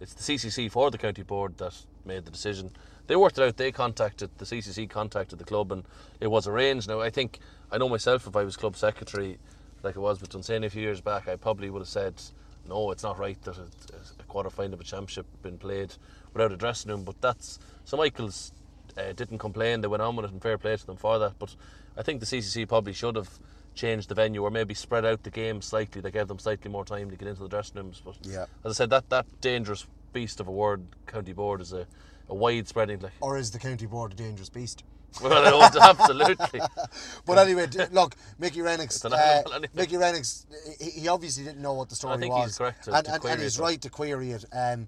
[0.00, 2.70] it's the CCC for the county board that made the decision.
[3.06, 3.56] They worked it out.
[3.56, 5.84] They contacted the CCC contacted the club and
[6.20, 6.88] it was arranged.
[6.88, 7.38] Now I think
[7.70, 9.38] I know myself if I was club secretary
[9.82, 12.20] like it was with Dunsany a few years back, I probably would have said
[12.68, 13.62] no, it's not right that a,
[14.20, 15.94] a quarter final of a championship been played
[16.32, 17.02] without a dressing room.
[17.02, 18.52] But that's so Michael's
[18.96, 19.80] uh, didn't complain.
[19.80, 21.38] They went on with it and fair play to them for that.
[21.38, 21.56] But
[21.96, 23.38] I think the CCC probably should have
[23.74, 26.00] changed the venue or maybe spread out the game slightly.
[26.00, 28.00] They gave them slightly more time to get into the dressing rooms.
[28.04, 28.46] But Yeah.
[28.64, 31.86] as I said, that that dangerous beast of a word, county board, is a,
[32.32, 33.12] a wide spreading like.
[33.20, 34.82] Or is the county board a dangerous beast?
[35.22, 36.60] Well, absolutely.
[37.26, 39.60] But anyway, look, Mickey Renix, uh.
[39.74, 40.46] Mickey Renix,
[40.80, 42.46] he, obviously didn't know what the story think was.
[42.46, 44.46] he's correct to- and, to and, and he's it, right to query it.
[44.54, 44.86] Um,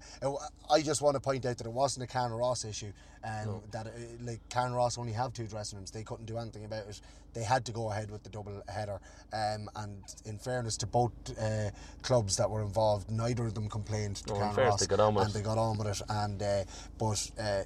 [0.71, 2.91] I just want to point out that it wasn't a Carnaross issue.
[3.25, 3.89] Um, That uh,
[4.23, 5.91] like Carnaross only have two dressing rooms.
[5.91, 7.01] They couldn't do anything about it.
[7.33, 8.99] They had to go ahead with the double header.
[9.33, 11.11] Um, and in fairness to both
[11.41, 11.71] uh,
[12.01, 14.99] clubs that were involved, neither of them complained to No, Karen fairness, Ross, they got
[15.01, 15.37] on with and it.
[15.39, 16.01] they got on with it.
[16.07, 16.63] And uh,
[16.97, 17.63] but uh,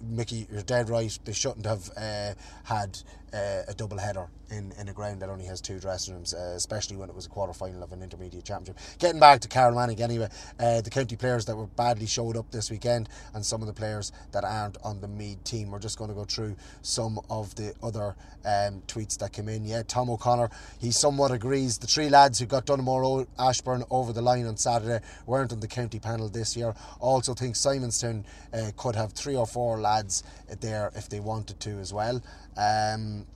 [0.00, 1.16] Mickey, you're dead right.
[1.24, 2.34] They shouldn't have uh,
[2.64, 2.98] had
[3.32, 6.54] uh, a double header in, in a ground that only has two dressing rooms, uh,
[6.56, 8.76] especially when it was a quarter final of an intermediate championship.
[8.98, 12.50] Getting back to Carol Manning anyway, uh, the county players that were badly showed up
[12.50, 15.70] this weekend, and some of the players that aren't on the Meath team.
[15.70, 19.64] We're just going to go through some of the other um, tweets that came in.
[19.64, 21.78] Yeah, Tom O'Connor, he somewhat agrees.
[21.78, 25.60] The three lads who got Donaghmore o- Ashbourne over the line on Saturday weren't on
[25.60, 26.74] the county panel this year.
[27.00, 30.22] Also, think Simonstown uh, could have three or four lads
[30.60, 32.22] there if they wanted to as well.
[32.58, 33.26] Um,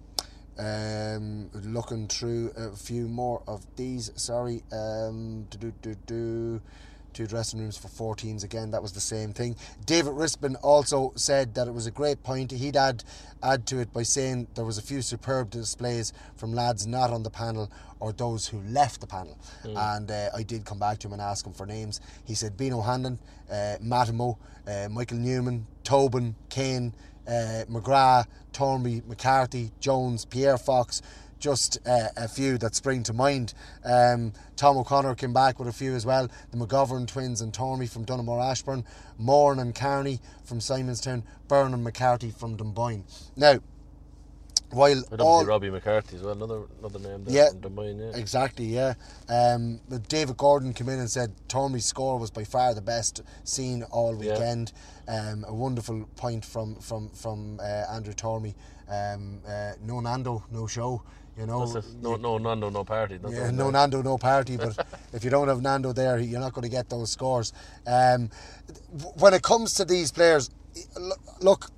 [0.58, 4.10] um, looking through a few more of these.
[4.16, 4.62] Sorry.
[4.72, 6.60] Um, do, do, do, do.
[7.14, 8.70] Two dressing rooms for four teams again.
[8.70, 9.56] That was the same thing.
[9.84, 12.50] David Rispin also said that it was a great point.
[12.50, 13.04] He'd add
[13.42, 17.22] add to it by saying there was a few superb displays from lads not on
[17.22, 17.70] the panel
[18.00, 19.38] or those who left the panel.
[19.76, 22.00] And uh, I did come back to him and ask him for names.
[22.24, 23.18] He said Bino Hanlon,
[23.50, 26.94] uh, Matimo, uh, Michael Newman, Tobin, Kane,
[27.26, 31.02] uh, McGrath, Tormey, McCarthy, Jones, Pierre Fox,
[31.38, 33.52] just uh, a few that spring to mind.
[33.84, 36.28] Um, Tom O'Connor came back with a few as well.
[36.52, 38.84] The McGovern twins and Tormey from Donaghmore Ashbourne,
[39.18, 43.04] Moran and Carney from Simonstown, Byrne and McCarthy from Dunboyne.
[43.36, 43.58] Now,
[44.72, 47.50] while all Robbie McCarthy as well, another another name there Yeah.
[47.60, 48.16] Dunboyne, yeah.
[48.18, 48.94] Exactly, yeah.
[49.28, 53.82] Um, David Gordon came in and said Tormey's score was by far the best seen
[53.84, 54.32] all Yeah.
[54.32, 54.72] weekend.
[55.08, 58.54] Um, a wonderful point from from from uh, Andrew Tormey.
[58.88, 61.02] Um, uh, no Nando, no show.
[61.38, 61.84] You know, it.
[62.02, 63.16] No, no, Nando, no party.
[63.16, 63.70] That's yeah, no.
[63.70, 64.58] Nando, no party.
[64.58, 64.76] But
[65.14, 67.54] if you don't have Nando there, you're not going to get those scores.
[67.86, 68.28] Um,
[69.16, 70.50] when it comes to these players,
[71.40, 71.70] look,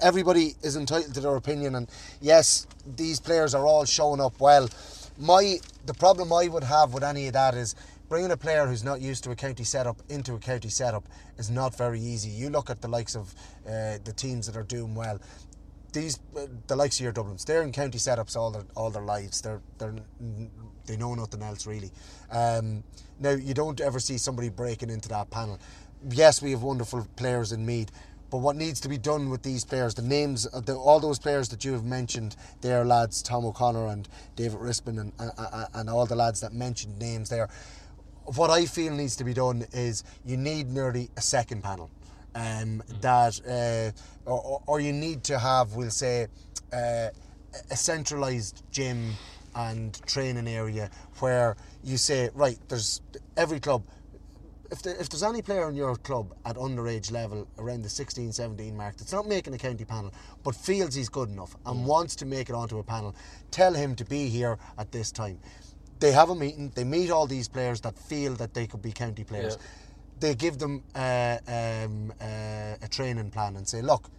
[0.00, 1.88] everybody is entitled to their opinion, and
[2.20, 4.68] yes, these players are all showing up well.
[5.18, 7.74] My the problem I would have with any of that is
[8.08, 11.04] bringing a player who's not used to a county setup into a county setup
[11.36, 12.30] is not very easy.
[12.30, 13.34] You look at the likes of
[13.66, 15.20] uh, the teams that are doing well
[15.92, 16.18] these
[16.66, 19.40] the likes of your Dublins, they're in county setups all their all their lives.
[19.40, 19.94] They're they're
[20.86, 21.90] they know nothing else really.
[22.30, 22.84] Um,
[23.18, 25.58] now you don't ever see somebody breaking into that panel.
[26.10, 27.90] yes, we have wonderful players in Meath.
[28.30, 31.18] But what needs to be done with these players, the names, of the, all those
[31.18, 35.90] players that you have mentioned, there, lads, Tom O'Connor and David Rispin, and, and, and
[35.90, 37.48] all the lads that mentioned names there,
[38.36, 41.90] what I feel needs to be done is you need nearly a second panel.
[42.34, 46.26] Um, that uh, or, or you need to have, we'll say,
[46.72, 47.08] uh,
[47.70, 49.14] a centralised gym
[49.54, 53.00] and training area where you say, right, there's
[53.36, 53.82] every club.
[54.70, 58.32] If, there, if there's any player in your club at underage level around the 16
[58.32, 60.12] 17 mark that's not making a county panel
[60.44, 63.14] but feels he's good enough and wants to make it onto a panel,
[63.50, 65.38] tell him to be here at this time.
[66.00, 68.92] They have a meeting, they meet all these players that feel that they could be
[68.92, 69.56] county players.
[69.58, 69.66] Yeah.
[70.20, 74.10] They give them uh, um, uh, a training plan and say, look,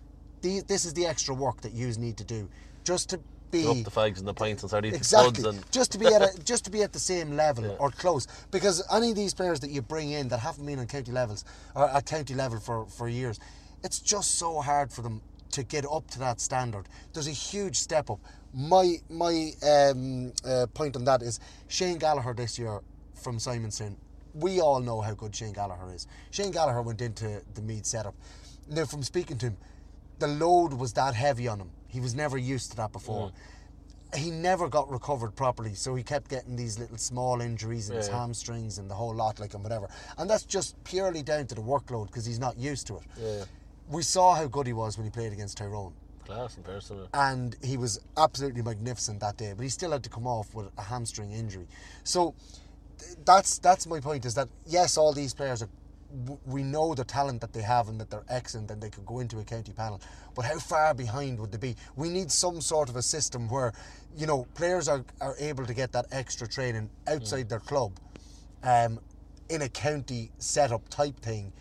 [0.42, 2.50] this is the extra work that you need to do
[2.84, 3.20] just to
[3.52, 5.50] be Up the fags and the pints and start eating exactly.
[5.50, 8.28] and just to be at a, just to be at the same level or close.
[8.52, 11.46] Because any of these players that you bring in that haven't been on county levels
[11.76, 13.40] or at county level for, for years
[13.84, 15.22] it's just so hard for them
[15.52, 16.88] to get up to that standard.
[17.14, 18.20] There's a huge step up.
[18.54, 22.82] My my um, uh, point on that is Shane Gallagher this year
[23.16, 23.96] from Simonstown.
[24.34, 26.08] we all know how good Shane Gallagher is.
[26.32, 28.16] Shane Gallagher went into the Meath setup.
[28.70, 29.58] Now from speaking to him
[30.20, 34.18] the load was that heavy on him he was never used to that before mm.
[34.18, 38.08] he never got recovered properly, so he kept getting these little small injuries in his
[38.08, 39.90] hamstrings and the whole lot, like and whatever.
[40.18, 43.04] And that's just purely down to the workload because he's not used to it.
[43.20, 43.44] Yeah.
[43.90, 45.94] We saw how good he was when he played against Tyrone,
[46.26, 47.08] class in person.
[47.14, 49.54] and he was absolutely magnificent that day.
[49.56, 51.68] But he still had to come off with a hamstring injury.
[52.04, 52.36] So
[53.26, 54.26] that's that's my point.
[54.26, 55.70] Is that yes, all these players are.
[56.46, 59.20] We know the talent that they have and that they're excellent and they could go
[59.20, 60.02] into a county panel.
[60.36, 61.76] But how far behind would they be?
[61.96, 63.74] We need some sort of a system where,
[64.18, 68.00] you know, players are, are able to get that extra training outside their club,
[68.64, 69.00] um,
[69.50, 71.52] in a county setup type thing,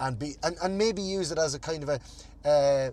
[0.00, 2.00] and be and, and maybe use it as a kind of a.
[2.48, 2.90] Uh,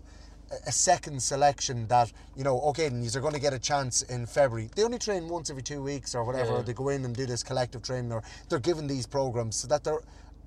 [0.67, 4.27] a second selection that you know okay then you're going to get a chance in
[4.27, 6.61] February they only train once every two weeks or whatever Yeah.
[6.61, 9.83] they go in and do this collective training or they're given these programs so that
[9.83, 10.01] they're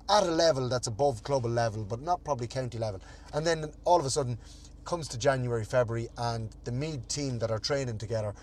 [0.09, 2.99] at a level that's above club level but not probably county level
[3.33, 4.37] and then all of a sudden
[4.85, 8.33] comes to January February and the Meath team that are training together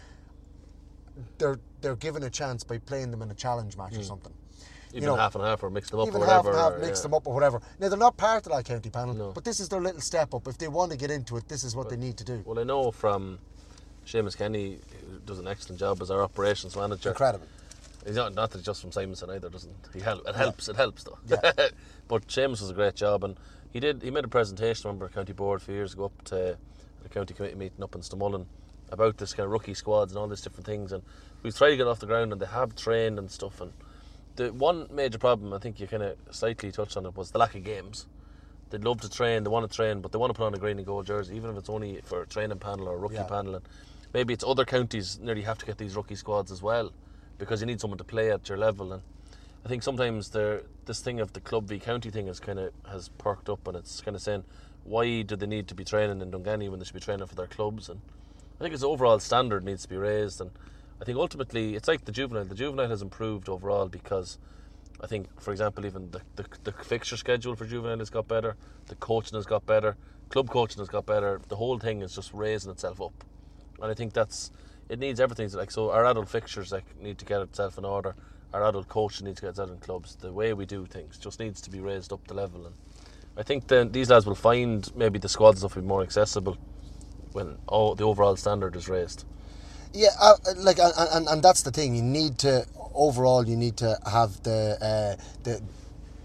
[1.38, 4.02] they're they're given a chance by playing them in a challenge match or hmm.
[4.02, 4.32] something
[4.90, 6.50] Even you know, half and half or mix them up even or half whatever.
[6.50, 7.02] and half, or- mix yeah.
[7.02, 7.60] them up or whatever.
[7.80, 9.32] Now they're not part of that county panel, No.
[9.32, 10.46] but this is their little step up.
[10.46, 12.42] If they want to get into it, this is what they need to do.
[12.46, 13.38] Well, I know from
[14.06, 14.78] Seamus Kenny,
[15.10, 17.10] who does an excellent job as our operations manager.
[17.10, 17.46] Incredible.
[18.06, 19.48] He's not not that just from Simonstown either.
[19.48, 20.00] Doesn't he?
[20.00, 20.68] Help, it helps.
[20.68, 21.18] It helps though.
[21.26, 21.40] Yeah.
[22.08, 23.36] but Seamus does a great job, and
[23.72, 24.02] he did.
[24.02, 24.86] He made a presentation.
[24.86, 26.56] I remember county board a few years ago up to
[27.02, 28.46] the county committee meeting up in Stamullen
[28.90, 30.92] about this kind of rookie squads and all these different things.
[30.92, 31.02] And
[31.42, 33.60] we've tried to get off the ground, and they have trained and stuff.
[33.60, 33.72] And
[34.36, 37.38] the one major problem I think you kind of slightly touched on it was the
[37.38, 38.06] lack of games.
[38.70, 40.58] They'd love to train, they want to train, but they want to put on a
[40.58, 43.14] green and gold jersey, even if it's only for a training panel or a rookie
[43.14, 43.22] Yeah.
[43.24, 43.54] panel.
[43.56, 43.64] And
[44.12, 46.92] maybe it's other counties nearly have to get these rookie squads as well,
[47.38, 48.92] because you need someone to play at your level.
[48.92, 49.02] And
[49.64, 52.72] I think sometimes there, this thing of the club v county thing is kind of
[52.90, 54.44] has perked up, and it's kind of saying,
[54.84, 57.34] why do they need to be training in Dunganny when they should be training for
[57.34, 57.88] their clubs?
[57.88, 58.00] And
[58.60, 60.50] I think its overall standard needs to be raised, and
[61.00, 62.44] I think ultimately it's like the juvenile.
[62.44, 64.38] The juvenile has improved overall because
[65.00, 68.56] I think, for example, even the, the, the fixture schedule for juvenile has got better,
[68.86, 69.96] the coaching has got better,
[70.30, 71.40] club coaching has got better.
[71.48, 73.24] The whole thing is just raising itself up,
[73.82, 74.50] and I think that's
[74.88, 75.50] it needs everything.
[75.52, 78.14] Like so, our adult fixtures like need to get itself in order.
[78.52, 80.16] Our adult coaching needs to get itself in clubs.
[80.16, 82.74] The way we do things just needs to be raised up the level, and
[83.36, 86.56] I think then these lads will find maybe the squads will be more accessible
[87.32, 89.24] when all the overall standard is raised.
[89.92, 91.94] Yeah, uh, like, and, and, and that's the thing.
[91.94, 95.62] You need to overall, you need to have the uh, the.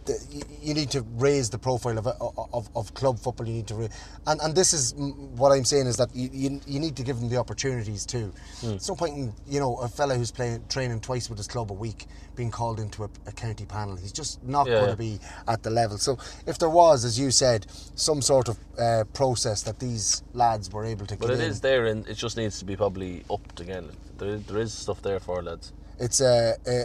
[0.05, 3.47] The, you- need to raise the profile of, of, of club football.
[3.47, 3.89] You need to,
[4.27, 7.03] and and this is mm, what I'm saying is that you, you, you need to
[7.03, 8.33] give them the opportunities too.
[8.61, 11.71] There's no point in you know a fella who's playing training twice with his club
[11.71, 13.95] a week being called into a, a county panel.
[13.95, 15.97] He's just not Yeah, going to be at the level.
[15.97, 20.71] So if there was, as you said, some sort of uh, process that these lads
[20.71, 22.75] were able to get But it in, is there, and it just needs to be
[22.75, 23.89] probably upped again.
[24.17, 25.73] There there is stuff there for lads.
[26.01, 26.79] It's a, a,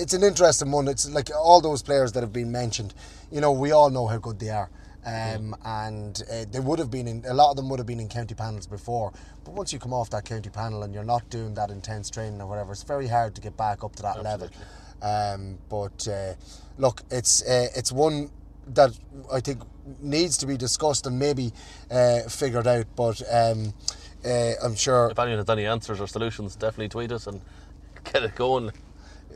[0.00, 0.86] it's an interesting one.
[0.86, 2.94] It's like all those players that have been mentioned.
[3.30, 4.70] You know, we all know how good they are,
[5.04, 8.00] um, and uh, they would have been in a lot of them would have been
[8.00, 9.12] in county panels before.
[9.44, 12.40] But once you come off that county panel and you're not doing that intense training
[12.40, 14.48] or whatever, it's very hard to get back up to that level.
[15.02, 16.34] Um, but uh,
[16.78, 18.30] look, it's uh, it's one
[18.68, 18.96] that
[19.32, 19.62] I think
[20.00, 21.52] needs to be discussed and maybe
[21.90, 22.86] uh, figured out.
[22.94, 23.74] But um,
[24.24, 27.40] uh, I'm sure If anyone has any answers or solutions, definitely tweet us and
[28.12, 28.70] get it going.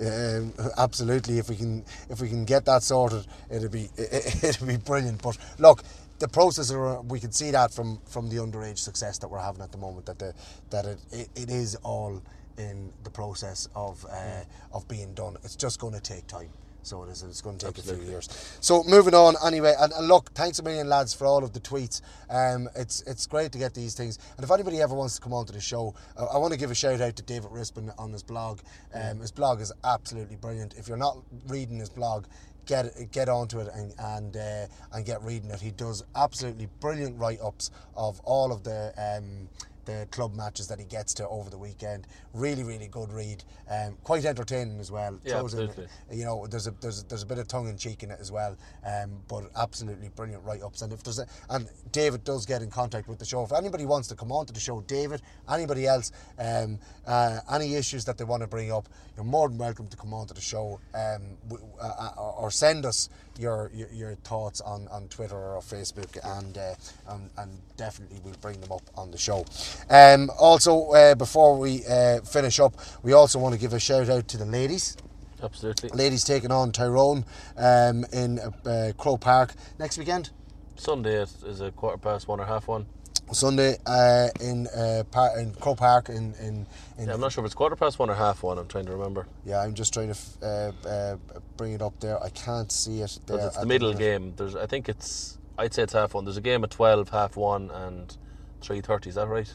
[0.01, 4.67] Um, absolutely, if we can if we can get that sorted, it'll be it, it'll
[4.67, 5.23] be brilliant.
[5.23, 5.83] But look,
[6.19, 6.73] the process
[7.09, 10.07] we can see that from from the underage success that we're having at the moment
[10.07, 10.35] that the
[10.71, 12.23] that it, it, it is all
[12.59, 15.37] in the process of uh, of being done.
[15.45, 16.51] It's just going to take time.
[16.83, 17.23] So it is.
[17.23, 18.29] It's going to take a few years.
[18.61, 21.61] So moving on anyway, and, and look, thanks a million lads for all of the
[21.61, 22.01] tweets.
[22.31, 24.19] Um, it's it's great to get these things.
[24.37, 26.71] And if anybody ever wants to come onto the show, uh, I want to give
[26.71, 28.61] a shout out to David Rispin on his blog.
[28.95, 30.75] Um, his blog is absolutely brilliant.
[30.79, 32.27] If you're not reading his blog,
[32.67, 35.61] get get onto it and and, uh, and get reading it.
[35.61, 38.93] He does absolutely brilliant write ups of all of the.
[38.97, 39.49] Um,
[39.89, 43.43] the club matches that he gets to over the weekend, really, really good read.
[43.71, 45.19] Um, quite entertaining as well.
[45.25, 46.17] Yeah, Throws in, absolutely.
[46.17, 48.31] you know, there's a there's there's a bit of tongue in cheek in it as
[48.31, 48.55] well.
[48.87, 50.83] Um, but absolutely brilliant write ups.
[50.83, 53.43] And if there's a and David does get in contact with the show.
[53.43, 57.75] If anybody wants to come on to the show, David, anybody else, um, uh, any
[57.75, 60.35] issues that they want to bring up, you're more than welcome to come on to
[60.35, 60.81] the show.
[60.95, 63.09] Um, w- uh, uh, or send us
[63.39, 66.75] your, your your thoughts on, on Twitter or Facebook, and, uh,
[67.09, 69.45] and and definitely we'll bring them up on the show.
[69.91, 74.09] Um, also, uh, before we uh, finish up, we also want to give a shout
[74.09, 74.97] out to the ladies.
[75.43, 75.91] Absolutely.
[75.91, 77.25] Ladies taking on Tyrone
[77.57, 80.31] um, in uh, Croke Park next weekend.
[80.77, 82.87] Sunday is is a quarter past one or half one.
[83.33, 86.67] Sunday uh, in uh, par- in Croke Park in in,
[86.99, 88.59] in Yeah, I'm not sure if it's quarter past one or half one.
[88.59, 89.27] I'm trying to remember.
[89.45, 91.17] yeah, I'm just trying to f- uh, uh,
[91.57, 92.23] bring it up there.
[92.23, 93.47] I can't see it there.
[93.49, 94.01] It's the middle minute.
[94.01, 94.33] game.
[94.37, 95.39] There's, I think it's.
[95.59, 96.25] I'd say it's half one.
[96.25, 98.17] There's a game at twelve, half one, and
[98.61, 99.09] three thirty.
[99.11, 99.53] Is that right?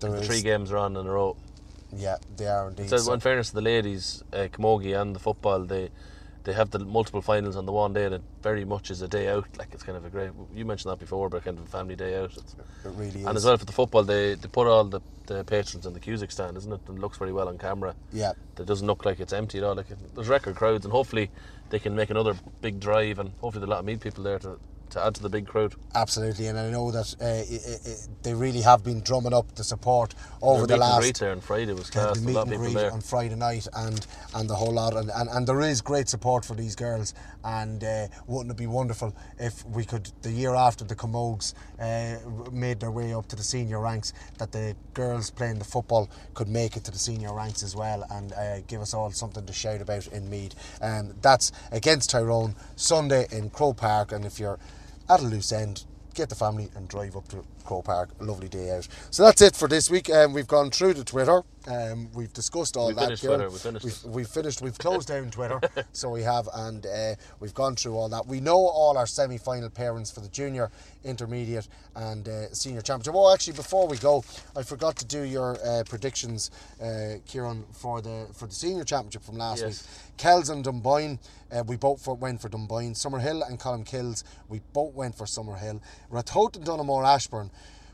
[0.00, 1.36] There the three games are on in a row.
[1.94, 2.88] Yeah, they are indeed.
[2.88, 5.90] So, So- in fairness to the ladies, uh, Camogie and the football, they
[6.44, 8.04] they have the multiple finals on the one day.
[8.04, 9.46] and it very much is a day out.
[9.58, 10.30] Like it's kind of a great.
[10.54, 12.32] You mentioned that before, but kind of a family day out.
[12.36, 13.26] It's, it really is.
[13.26, 16.00] and as well for the football, they, they put all the, the patrons in the
[16.00, 16.80] Cusack stand, isn't it?
[16.88, 17.94] And it looks very well on camera.
[18.12, 18.32] Yeah.
[18.58, 19.74] It doesn't look like it's empty at all.
[19.74, 21.30] Like it, there's record crowds, and hopefully
[21.70, 24.38] they can make another big drive, and hopefully there'll a lot of Meath people there
[24.40, 24.58] to,
[24.92, 25.74] to add to the big crowd.
[25.94, 29.54] Absolutely, and I know that uh, i i i they really have been drumming up
[29.56, 31.00] the support over the meet and last.
[31.00, 32.18] greet there on Friday was class.
[32.18, 32.92] the A meet and greet there.
[32.92, 36.44] on Friday night and and the whole lot and, and, and there is great support
[36.44, 37.14] for these girls
[37.44, 42.16] and uh, wouldn't it be wonderful if we could the year after the Camogues uh,
[42.52, 46.48] made their way up to the senior ranks that the girls playing the football could
[46.48, 49.52] make it to the senior ranks as well and uh, give us all something to
[49.52, 54.58] shout about in Meath um, that's against Tyrone Sunday in Croke Park and if you're
[55.08, 55.84] at a loose end
[56.14, 58.10] get the family and drive up to Croke Park.
[58.20, 58.86] A lovely day out.
[59.10, 60.10] So that's it for this week.
[60.10, 61.42] Um, we've gone through to Twitter.
[61.68, 63.04] Um, we've discussed all We that.
[63.04, 64.62] finished Twitter, we finished We've, we've finished.
[64.62, 65.60] We've closed down Twitter.
[65.92, 68.26] so we have, and uh, we've gone through all that.
[68.26, 70.72] We know all our semi-final pairings for the junior,
[71.04, 73.14] intermediate, and uh, senior championship.
[73.16, 74.24] Oh, actually, before we go,
[74.56, 76.50] I forgot to do your uh, predictions,
[76.82, 79.82] uh, Kieran, for the for the senior championship from last Yes.
[79.86, 80.08] week.
[80.18, 81.18] Kells and Dunboyne,
[81.52, 82.92] uh, we both for, went for Dunboyne.
[82.94, 85.80] Summerhill and Colin Kills, we both went for Summerhill.
[86.12, 87.50] Ratoath and Donaghmore Ashbourne,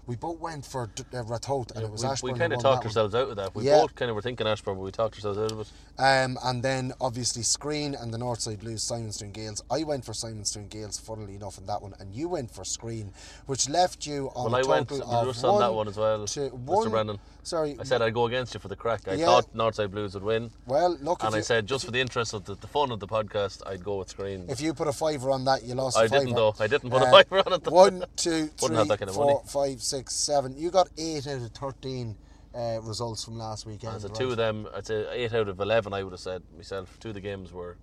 [0.08, 2.32] we both went for uh, Ratoath, and it was we, Ashbourne.
[2.32, 3.06] we kind of talked that one.
[3.06, 3.54] ourselves out of that.
[3.54, 3.80] We Yeah.
[3.82, 5.68] both kind of were thinking Ashbourne, but we talked ourselves out of it.
[5.98, 9.62] Um, and then obviously Skryne and the Northside Blues, Simonstown Gaels.
[9.70, 13.10] I went for Simonstown Gaels, funnily enough, in that one, and you went for Skryne,
[13.46, 15.74] which left you on Well, a I went total we were of just on that
[15.74, 16.52] one as well, to Mr.
[16.52, 17.18] one- Brennan.
[17.42, 19.08] Sorry, I said I'd go against you for the crack.
[19.08, 19.24] I Yeah.
[19.26, 20.50] thought Northside Blues would win.
[20.66, 23.00] well, look, And I you, said, just for the interest of the, the fun of
[23.00, 24.44] the podcast, I'd go with Screen.
[24.48, 25.96] if you put a fiver on that, you lost.
[25.96, 26.24] I a fiver.
[26.24, 26.54] didn't, though.
[26.58, 27.70] I didn't put a Uh, fiver on it, though.
[27.70, 29.38] One, two, three, kind of four, money.
[29.46, 30.56] five, six, seven.
[30.56, 32.16] You got eight out of thirteen
[32.54, 33.94] uh, results from last weekend.
[33.94, 34.18] I said right?
[34.18, 36.98] two of them, I'd say eight out of 11, I would have said myself.
[37.00, 37.76] Two of the games were.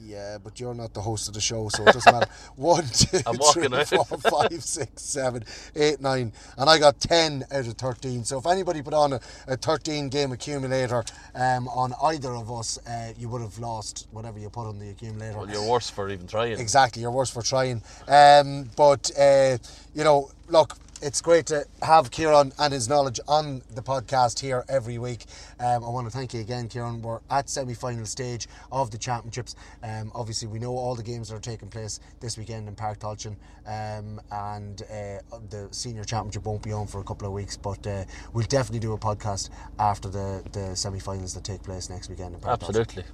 [0.00, 2.30] Yeah, but you're not the host of the show, so it doesn't matter.
[2.56, 5.42] One, two, three, four, five, six, seven,
[5.74, 8.22] eight, nine, and I got ten out of thirteen.
[8.22, 11.04] So if anybody put on a, a thirteen game accumulator
[11.34, 14.90] um, on either of us, uh, you would have lost whatever you put on the
[14.90, 15.36] accumulator.
[15.36, 16.60] Well, you're worse for even trying.
[16.60, 17.82] Exactly, you're worse for trying.
[18.06, 19.58] Um, but uh,
[19.94, 24.64] you know, look, it's great to have Kieran and his knowledge on the podcast here
[24.68, 25.24] every week.
[25.60, 27.02] Um, I want to thank you again, Kieran.
[27.02, 29.54] We're at semi-final stage of the championships.
[29.82, 32.98] Um, obviously, we know all the games that are taking place this weekend in Páirc
[32.98, 33.36] Tailteann,
[33.66, 37.56] um, and uh, the senior championship won't be on for a couple of weeks.
[37.56, 42.08] But uh, we'll definitely do a podcast after the, the semi-finals that take place next
[42.08, 42.80] weekend in Páirc Tailteann.
[42.80, 43.04] Absolutely.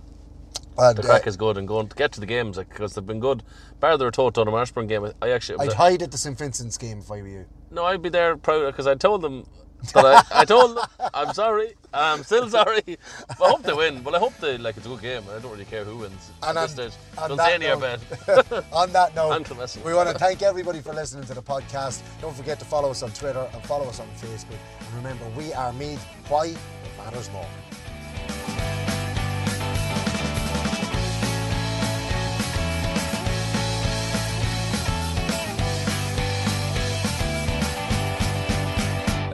[0.76, 3.07] And, The uh, crack is good and going to get to the games because they've
[3.07, 3.43] been good.
[3.80, 5.59] Bar the Tote on a Ashbourne game, I actually.
[5.61, 7.47] I'd hide at the St Vincent's game if I were you.
[7.75, 9.45] No, I'd be there proud because I told them
[9.93, 12.83] that I, I told them I'm sorry, I'm still sorry.
[12.87, 14.03] But I hope they win.
[14.05, 15.22] Well, I hope they like it's a good game.
[15.31, 16.31] I don't really care who wins.
[16.43, 16.93] And at on- this stage.
[17.18, 18.64] on Don't say any of note- it.
[18.72, 19.85] on that note, Thanks for listening.
[19.85, 22.01] we want to thank everybody for listening to the podcast.
[22.20, 24.57] Don't forget to follow us on Twitter and follow us on Facebook.
[24.81, 26.03] And remember, we are Meath.
[26.29, 26.47] Why?
[26.47, 26.57] It
[26.97, 28.93] matters more.